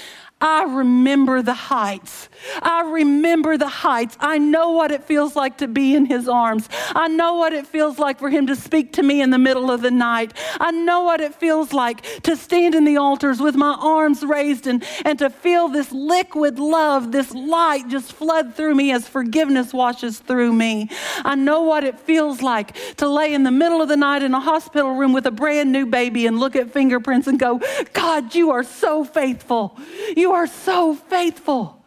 I 0.45 0.65
remember 0.65 1.41
the 1.41 1.55
heights. 1.55 2.29
I 2.61 2.81
remember 2.81 3.57
the 3.57 3.67
heights. 3.67 4.15
I 4.19 4.37
know 4.37 4.69
what 4.69 4.91
it 4.91 5.03
feels 5.03 5.35
like 5.35 5.57
to 5.57 5.67
be 5.67 5.95
in 5.95 6.05
his 6.05 6.29
arms. 6.29 6.69
I 6.93 7.07
know 7.07 7.33
what 7.33 7.51
it 7.51 7.65
feels 7.65 7.97
like 7.97 8.19
for 8.19 8.29
him 8.29 8.45
to 8.45 8.55
speak 8.55 8.93
to 8.93 9.01
me 9.01 9.23
in 9.23 9.31
the 9.31 9.39
middle 9.39 9.71
of 9.71 9.81
the 9.81 9.89
night. 9.89 10.33
I 10.59 10.69
know 10.69 11.01
what 11.01 11.19
it 11.19 11.33
feels 11.33 11.73
like 11.73 12.03
to 12.21 12.35
stand 12.35 12.75
in 12.75 12.83
the 12.83 12.97
altars 12.97 13.41
with 13.41 13.55
my 13.55 13.75
arms 13.79 14.23
raised 14.23 14.67
and, 14.67 14.83
and 15.03 15.17
to 15.17 15.31
feel 15.31 15.67
this 15.67 15.91
liquid 15.91 16.59
love, 16.59 17.11
this 17.11 17.33
light 17.33 17.87
just 17.87 18.13
flood 18.13 18.53
through 18.53 18.75
me 18.75 18.91
as 18.91 19.07
forgiveness 19.07 19.73
washes 19.73 20.19
through 20.19 20.53
me. 20.53 20.91
I 21.23 21.33
know 21.33 21.63
what 21.63 21.83
it 21.83 21.99
feels 21.99 22.43
like 22.43 22.75
to 22.97 23.09
lay 23.09 23.33
in 23.33 23.41
the 23.41 23.49
middle 23.51 23.81
of 23.81 23.87
the 23.87 23.97
night 23.97 24.21
in 24.21 24.31
a 24.35 24.39
hospital 24.39 24.93
room 24.93 25.11
with 25.11 25.25
a 25.25 25.31
brand 25.31 25.71
new 25.71 25.87
baby 25.87 26.27
and 26.27 26.39
look 26.39 26.55
at 26.55 26.69
fingerprints 26.69 27.25
and 27.25 27.39
go, 27.39 27.59
God, 27.93 28.35
you 28.35 28.51
are 28.51 28.63
so 28.63 29.03
faithful. 29.03 29.75
You 30.15 30.34
are 30.35 30.47
so 30.47 30.93
faithful 30.93 31.83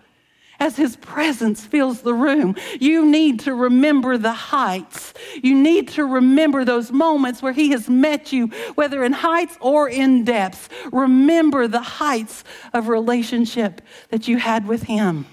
as 0.60 0.76
his 0.76 0.96
presence 0.96 1.64
fills 1.64 2.00
the 2.00 2.14
room. 2.14 2.56
You 2.80 3.06
need 3.06 3.40
to 3.40 3.54
remember 3.54 4.18
the 4.18 4.32
heights. 4.32 5.14
You 5.42 5.54
need 5.54 5.88
to 5.90 6.04
remember 6.04 6.64
those 6.64 6.90
moments 6.90 7.42
where 7.42 7.52
he 7.52 7.70
has 7.70 7.88
met 7.88 8.32
you, 8.32 8.48
whether 8.74 9.04
in 9.04 9.12
heights 9.12 9.56
or 9.60 9.88
in 9.88 10.24
depths. 10.24 10.68
Remember 10.92 11.68
the 11.68 11.80
heights 11.80 12.42
of 12.72 12.88
relationship 12.88 13.82
that 14.10 14.26
you 14.26 14.38
had 14.38 14.66
with 14.66 14.82
him. 14.82 15.26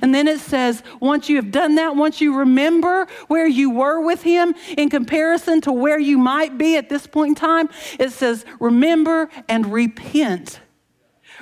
And 0.00 0.14
then 0.14 0.28
it 0.28 0.38
says, 0.38 0.84
once 1.00 1.28
you 1.28 1.36
have 1.36 1.50
done 1.50 1.74
that, 1.74 1.96
once 1.96 2.20
you 2.20 2.36
remember 2.36 3.08
where 3.26 3.48
you 3.48 3.70
were 3.70 4.00
with 4.00 4.22
him 4.22 4.54
in 4.78 4.90
comparison 4.90 5.60
to 5.62 5.72
where 5.72 5.98
you 5.98 6.18
might 6.18 6.56
be 6.56 6.76
at 6.76 6.88
this 6.88 7.08
point 7.08 7.30
in 7.30 7.34
time, 7.34 7.68
it 7.98 8.12
says, 8.12 8.44
remember 8.60 9.28
and 9.48 9.72
repent 9.72 10.60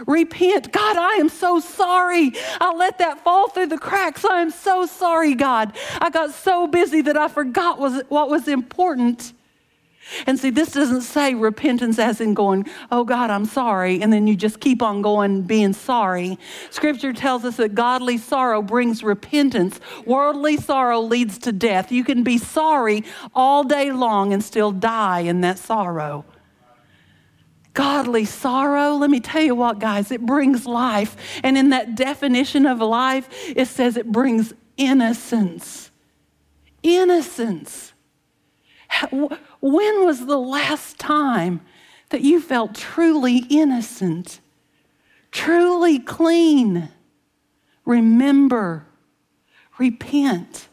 Repent. 0.07 0.73
God, 0.73 0.97
I 0.97 1.15
am 1.15 1.29
so 1.29 1.61
sorry. 1.61 2.33
I 2.61 2.73
let 2.75 2.99
that 2.99 3.23
fall 3.25 3.49
through 3.49 3.67
the 3.67 3.79
cracks. 3.79 4.25
I 4.25 4.41
am 4.41 4.51
so 4.51 4.87
sorry, 4.87 5.35
God. 5.35 5.77
I 6.01 6.11
got 6.11 6.33
so 6.33 6.67
busy 6.67 7.03
that 7.03 7.17
I 7.17 7.29
forgot 7.29 7.79
was, 7.79 8.03
what 8.09 8.31
was 8.31 8.49
important. 8.49 9.33
And 10.27 10.39
see, 10.39 10.51
this 10.51 10.73
doesn't 10.73 11.03
say 11.03 11.35
repentance 11.35 11.99
as 11.99 12.21
in 12.21 12.35
going, 12.35 12.67
oh 12.91 13.05
God, 13.05 13.31
I'm 13.31 13.45
sorry, 13.45 14.03
and 14.03 14.13
then 14.13 14.27
you 14.27 14.35
just 14.35 14.61
keep 14.61 14.83
on 14.83 15.03
going 15.03 15.43
being 15.43 15.73
sorry. 15.73 16.39
Scripture 16.71 17.13
tells 17.13 17.45
us 17.45 17.57
that 17.57 17.75
godly 17.75 18.19
sorrow 18.19 18.63
brings 18.63 19.03
repentance, 19.03 19.81
worldly 20.07 20.57
sorrow 20.57 21.01
leads 21.01 21.39
to 21.39 21.53
death. 21.53 21.93
You 21.93 22.05
can 22.05 22.23
be 22.23 22.39
sorry 22.39 23.05
all 23.35 23.63
day 23.63 23.93
long 23.93 24.33
and 24.33 24.43
still 24.43 24.73
die 24.73 25.21
in 25.21 25.43
that 25.43 25.59
sorrow. 25.59 26.25
Godly 27.81 28.27
sorrow, 28.27 28.97
let 28.97 29.09
me 29.09 29.21
tell 29.21 29.41
you 29.41 29.55
what, 29.55 29.79
guys, 29.79 30.11
it 30.11 30.27
brings 30.27 30.67
life. 30.67 31.17
And 31.43 31.57
in 31.57 31.71
that 31.71 31.95
definition 31.95 32.67
of 32.67 32.81
life, 32.81 33.27
it 33.57 33.69
says 33.69 33.97
it 33.97 34.13
brings 34.13 34.53
innocence. 34.77 35.91
Innocence. 36.83 37.95
When 39.11 40.05
was 40.05 40.27
the 40.27 40.39
last 40.39 40.99
time 40.99 41.63
that 42.11 42.21
you 42.21 42.43
felt 42.43 42.75
truly 42.75 43.47
innocent, 43.49 44.41
truly 45.31 45.99
clean? 45.99 46.91
Remember, 47.87 48.85
repent. 49.79 50.69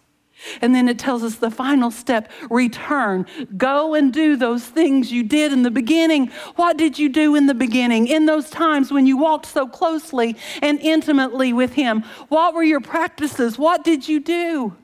And 0.62 0.74
then 0.76 0.88
it 0.88 1.00
tells 1.00 1.24
us 1.24 1.36
the 1.36 1.52
final 1.52 1.92
step 1.92 2.32
return. 2.50 3.26
Go 3.58 3.94
and 3.94 4.14
do 4.14 4.36
those 4.36 4.66
things 4.66 5.12
you 5.12 5.24
did 5.24 5.52
in 5.52 5.64
the 5.64 5.72
beginning. 5.72 6.28
What 6.56 6.78
did 6.78 7.00
you 7.00 7.10
do 7.10 7.36
in 7.36 7.48
the 7.48 7.54
beginning? 7.54 8.08
In 8.08 8.26
those 8.26 8.50
times 8.50 8.92
when 8.92 9.08
you 9.08 9.18
walked 9.18 9.48
so 9.48 9.68
closely 9.68 10.36
and 10.62 10.80
intimately 10.80 11.54
with 11.54 11.74
Him, 11.74 12.04
what 12.30 12.54
were 12.54 12.64
your 12.64 12.82
practices? 12.82 13.58
What 13.58 13.84
did 13.84 14.08
you 14.08 14.20
do? 14.20 14.76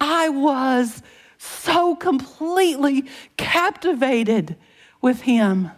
I 0.00 0.28
was 0.28 1.02
so 1.38 1.94
completely 1.96 3.06
captivated 3.36 4.56
with 5.00 5.22
Him. 5.22 5.70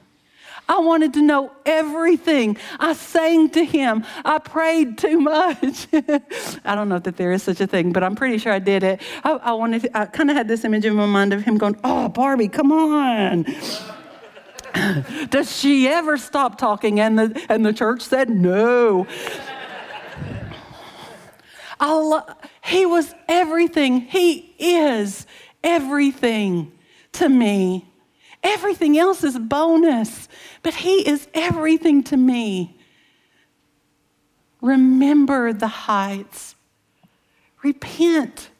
I 0.68 0.78
wanted 0.78 1.14
to 1.14 1.22
know 1.22 1.52
everything. 1.66 2.56
I 2.78 2.94
sang 2.94 3.50
to 3.50 3.64
him. 3.64 4.04
I 4.24 4.38
prayed 4.38 4.96
too 4.96 5.20
much. 5.20 5.86
I 6.64 6.74
don't 6.74 6.88
know 6.88 6.98
that 6.98 7.16
there 7.16 7.32
is 7.32 7.42
such 7.42 7.60
a 7.60 7.66
thing, 7.66 7.92
but 7.92 8.02
I'm 8.02 8.14
pretty 8.16 8.38
sure 8.38 8.52
I 8.52 8.58
did 8.58 8.82
it. 8.82 9.02
I, 9.24 9.32
I 9.32 9.52
wanted. 9.52 9.82
To, 9.82 9.98
I 9.98 10.06
kind 10.06 10.30
of 10.30 10.36
had 10.36 10.48
this 10.48 10.64
image 10.64 10.84
in 10.84 10.94
my 10.94 11.06
mind 11.06 11.32
of 11.32 11.42
him 11.42 11.58
going, 11.58 11.76
"Oh, 11.84 12.08
Barbie, 12.08 12.48
come 12.48 12.72
on." 12.72 13.46
Does 15.30 15.54
she 15.54 15.88
ever 15.88 16.16
stop 16.16 16.58
talking? 16.58 17.00
And 17.00 17.18
the 17.18 17.46
and 17.48 17.66
the 17.66 17.72
church 17.72 18.02
said 18.02 18.30
no. 18.30 19.06
I 21.80 21.92
lo- 21.92 22.26
he 22.64 22.86
was 22.86 23.12
everything. 23.28 24.00
He 24.02 24.54
is 24.58 25.26
everything 25.64 26.72
to 27.12 27.28
me. 27.28 27.91
Everything 28.42 28.98
else 28.98 29.22
is 29.22 29.38
bonus, 29.38 30.28
but 30.62 30.74
He 30.74 31.06
is 31.06 31.28
everything 31.34 32.02
to 32.04 32.16
me. 32.16 32.76
Remember 34.60 35.52
the 35.52 35.68
heights. 35.68 36.54
Repent. 37.62 38.50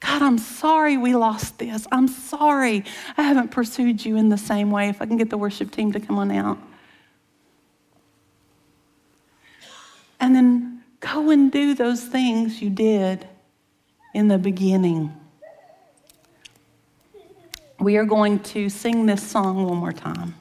God, 0.00 0.22
I'm 0.22 0.38
sorry 0.38 0.96
we 0.96 1.14
lost 1.14 1.58
this. 1.58 1.86
I'm 1.90 2.08
sorry 2.08 2.84
I 3.16 3.22
haven't 3.22 3.50
pursued 3.50 4.04
you 4.04 4.16
in 4.16 4.28
the 4.28 4.38
same 4.38 4.70
way. 4.70 4.88
If 4.88 5.00
I 5.00 5.06
can 5.06 5.16
get 5.16 5.30
the 5.30 5.38
worship 5.38 5.70
team 5.70 5.92
to 5.92 6.00
come 6.00 6.18
on 6.18 6.30
out. 6.30 6.58
And 10.20 10.34
then 10.34 10.82
go 11.00 11.30
and 11.30 11.50
do 11.50 11.74
those 11.74 12.02
things 12.04 12.62
you 12.62 12.70
did 12.70 13.26
in 14.14 14.28
the 14.28 14.38
beginning. 14.38 15.14
We 17.78 17.96
are 17.98 18.04
going 18.04 18.38
to 18.40 18.68
sing 18.70 19.06
this 19.06 19.22
song 19.22 19.64
one 19.64 19.76
more 19.76 19.92
time. 19.92 20.34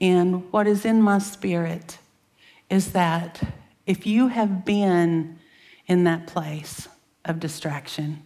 And 0.00 0.50
what 0.52 0.66
is 0.66 0.84
in 0.84 1.00
my 1.00 1.18
spirit 1.18 1.98
is 2.68 2.92
that 2.92 3.40
if 3.86 4.06
you 4.06 4.28
have 4.28 4.64
been 4.64 5.38
in 5.86 6.04
that 6.04 6.26
place 6.26 6.88
of 7.24 7.38
distraction, 7.40 8.22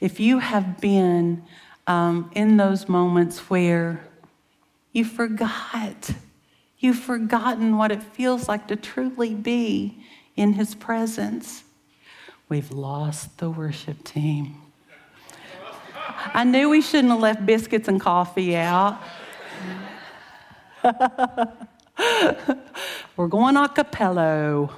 if 0.00 0.20
you 0.20 0.38
have 0.40 0.80
been 0.80 1.44
um, 1.86 2.30
in 2.34 2.56
those 2.56 2.88
moments 2.88 3.50
where 3.50 4.06
you 4.92 5.04
forgot, 5.04 6.10
you've 6.78 6.98
forgotten 6.98 7.78
what 7.78 7.90
it 7.90 8.02
feels 8.02 8.48
like 8.48 8.68
to 8.68 8.76
truly 8.76 9.34
be 9.34 10.04
in 10.36 10.52
His 10.52 10.74
presence, 10.74 11.64
we've 12.48 12.70
lost 12.70 13.38
the 13.38 13.50
worship 13.50 14.04
team. 14.04 14.61
I 16.34 16.44
knew 16.44 16.68
we 16.68 16.80
shouldn't 16.80 17.10
have 17.10 17.20
left 17.20 17.44
biscuits 17.44 17.88
and 17.88 18.00
coffee 18.00 18.56
out. 18.56 19.00
We're 23.16 23.28
going 23.28 23.56
a 23.56 23.68
cappella. 23.68 24.70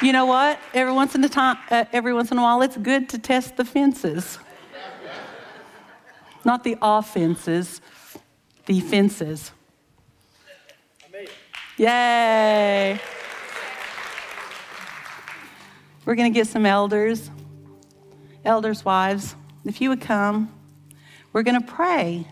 You 0.00 0.12
know 0.12 0.26
what? 0.26 0.60
Every 0.74 0.92
once 0.92 1.16
in 1.16 1.24
a 1.24 1.28
time, 1.28 1.58
uh, 1.70 1.84
every 1.92 2.14
once 2.14 2.30
in 2.30 2.38
a 2.38 2.42
while, 2.42 2.62
it's 2.62 2.76
good 2.76 3.08
to 3.08 3.18
test 3.18 3.56
the 3.56 3.64
fences. 3.64 4.38
Not 6.48 6.64
the 6.64 6.78
offenses, 6.80 7.82
the 8.64 8.80
fences. 8.80 9.52
Yay! 11.76 12.98
We're 16.06 16.14
going 16.14 16.32
to 16.32 16.34
get 16.34 16.46
some 16.46 16.64
elders, 16.64 17.30
elders' 18.46 18.82
wives. 18.82 19.36
If 19.66 19.82
you 19.82 19.90
would 19.90 20.00
come, 20.00 20.50
we're 21.34 21.42
going 21.42 21.60
to 21.60 21.66
pray. 21.66 22.26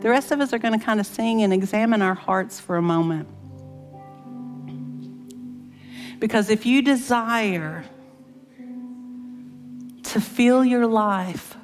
The 0.00 0.08
rest 0.08 0.32
of 0.32 0.40
us 0.40 0.54
are 0.54 0.58
going 0.58 0.80
to 0.80 0.82
kind 0.82 0.98
of 0.98 1.04
sing 1.04 1.42
and 1.42 1.52
examine 1.52 2.00
our 2.00 2.14
hearts 2.14 2.58
for 2.58 2.78
a 2.78 2.82
moment. 2.82 3.28
Because 6.18 6.48
if 6.48 6.64
you 6.64 6.80
desire 6.80 7.84
to 10.04 10.18
fill 10.18 10.64
your 10.64 10.86
life 10.86 11.58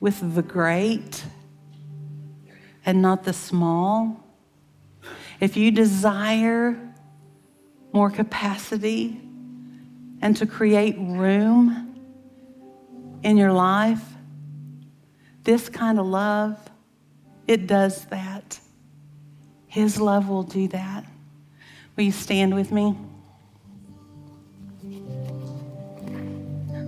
with 0.00 0.34
the 0.34 0.42
great 0.42 1.24
and 2.84 3.02
not 3.02 3.24
the 3.24 3.32
small, 3.32 4.24
if 5.40 5.56
you 5.56 5.70
desire 5.70 6.76
more 7.92 8.10
capacity 8.10 9.20
and 10.20 10.36
to 10.36 10.46
create 10.46 10.96
room 10.98 11.84
in 13.22 13.36
your 13.36 13.52
life, 13.52 14.02
this 15.44 15.68
kind 15.68 15.98
of 15.98 16.06
love, 16.06 16.58
it 17.46 17.66
does 17.66 18.04
that. 18.06 18.58
His 19.66 20.00
love 20.00 20.28
will 20.28 20.42
do 20.42 20.68
that. 20.68 21.04
Will 21.96 22.04
you 22.04 22.12
stand 22.12 22.54
with 22.54 22.72
me? 22.72 22.96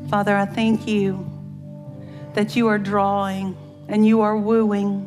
Father, 0.09 0.37
I 0.37 0.44
thank 0.44 0.88
you 0.88 1.39
that 2.35 2.57
you 2.57 2.69
are 2.69 2.79
drawing 2.79 3.57
and 3.88 4.07
you 4.07 4.21
are 4.21 4.37
wooing 4.37 5.07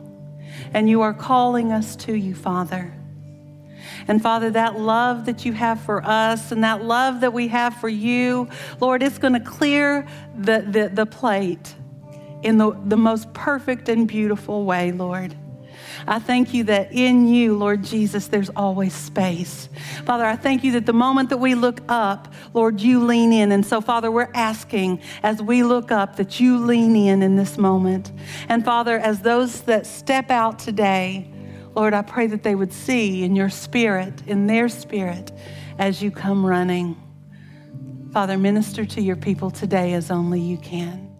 and 0.73 0.89
you 0.89 1.01
are 1.01 1.13
calling 1.13 1.71
us 1.71 1.95
to 1.95 2.13
you, 2.13 2.35
Father. 2.35 2.93
And 4.07 4.21
Father, 4.21 4.49
that 4.51 4.79
love 4.79 5.25
that 5.25 5.45
you 5.45 5.53
have 5.53 5.79
for 5.81 6.03
us 6.05 6.51
and 6.51 6.63
that 6.63 6.83
love 6.83 7.21
that 7.21 7.33
we 7.33 7.47
have 7.49 7.75
for 7.75 7.89
you, 7.89 8.49
Lord, 8.79 9.03
it's 9.03 9.17
going 9.17 9.33
to 9.33 9.39
clear 9.39 10.07
the, 10.37 10.65
the, 10.67 10.89
the 10.89 11.05
plate 11.05 11.75
in 12.41 12.57
the, 12.57 12.71
the 12.85 12.97
most 12.97 13.33
perfect 13.33 13.87
and 13.89 14.07
beautiful 14.07 14.65
way, 14.65 14.91
Lord. 14.91 15.35
I 16.07 16.19
thank 16.19 16.53
you 16.53 16.63
that 16.65 16.91
in 16.91 17.27
you, 17.27 17.57
Lord 17.57 17.83
Jesus, 17.83 18.27
there's 18.27 18.49
always 18.55 18.93
space. 18.93 19.69
Father, 20.05 20.25
I 20.25 20.35
thank 20.35 20.63
you 20.63 20.73
that 20.73 20.85
the 20.85 20.93
moment 20.93 21.29
that 21.29 21.37
we 21.37 21.55
look 21.55 21.81
up, 21.87 22.33
Lord, 22.53 22.81
you 22.81 23.03
lean 23.03 23.31
in. 23.31 23.51
And 23.51 23.65
so, 23.65 23.81
Father, 23.81 24.11
we're 24.11 24.31
asking 24.33 25.01
as 25.21 25.41
we 25.41 25.63
look 25.63 25.91
up 25.91 26.17
that 26.17 26.39
you 26.39 26.57
lean 26.57 26.95
in 26.95 27.21
in 27.21 27.35
this 27.35 27.57
moment. 27.57 28.11
And 28.49 28.65
Father, 28.65 28.99
as 28.99 29.21
those 29.21 29.61
that 29.61 29.85
step 29.85 30.29
out 30.29 30.59
today, 30.59 31.29
Lord, 31.75 31.93
I 31.93 32.01
pray 32.01 32.27
that 32.27 32.43
they 32.43 32.55
would 32.55 32.73
see 32.73 33.23
in 33.23 33.35
your 33.35 33.49
spirit, 33.49 34.27
in 34.27 34.47
their 34.47 34.69
spirit, 34.69 35.31
as 35.79 36.01
you 36.03 36.11
come 36.11 36.45
running. 36.45 36.95
Father, 38.11 38.37
minister 38.37 38.85
to 38.85 39.01
your 39.01 39.15
people 39.15 39.49
today 39.49 39.93
as 39.93 40.11
only 40.11 40.39
you 40.39 40.57
can. 40.57 41.12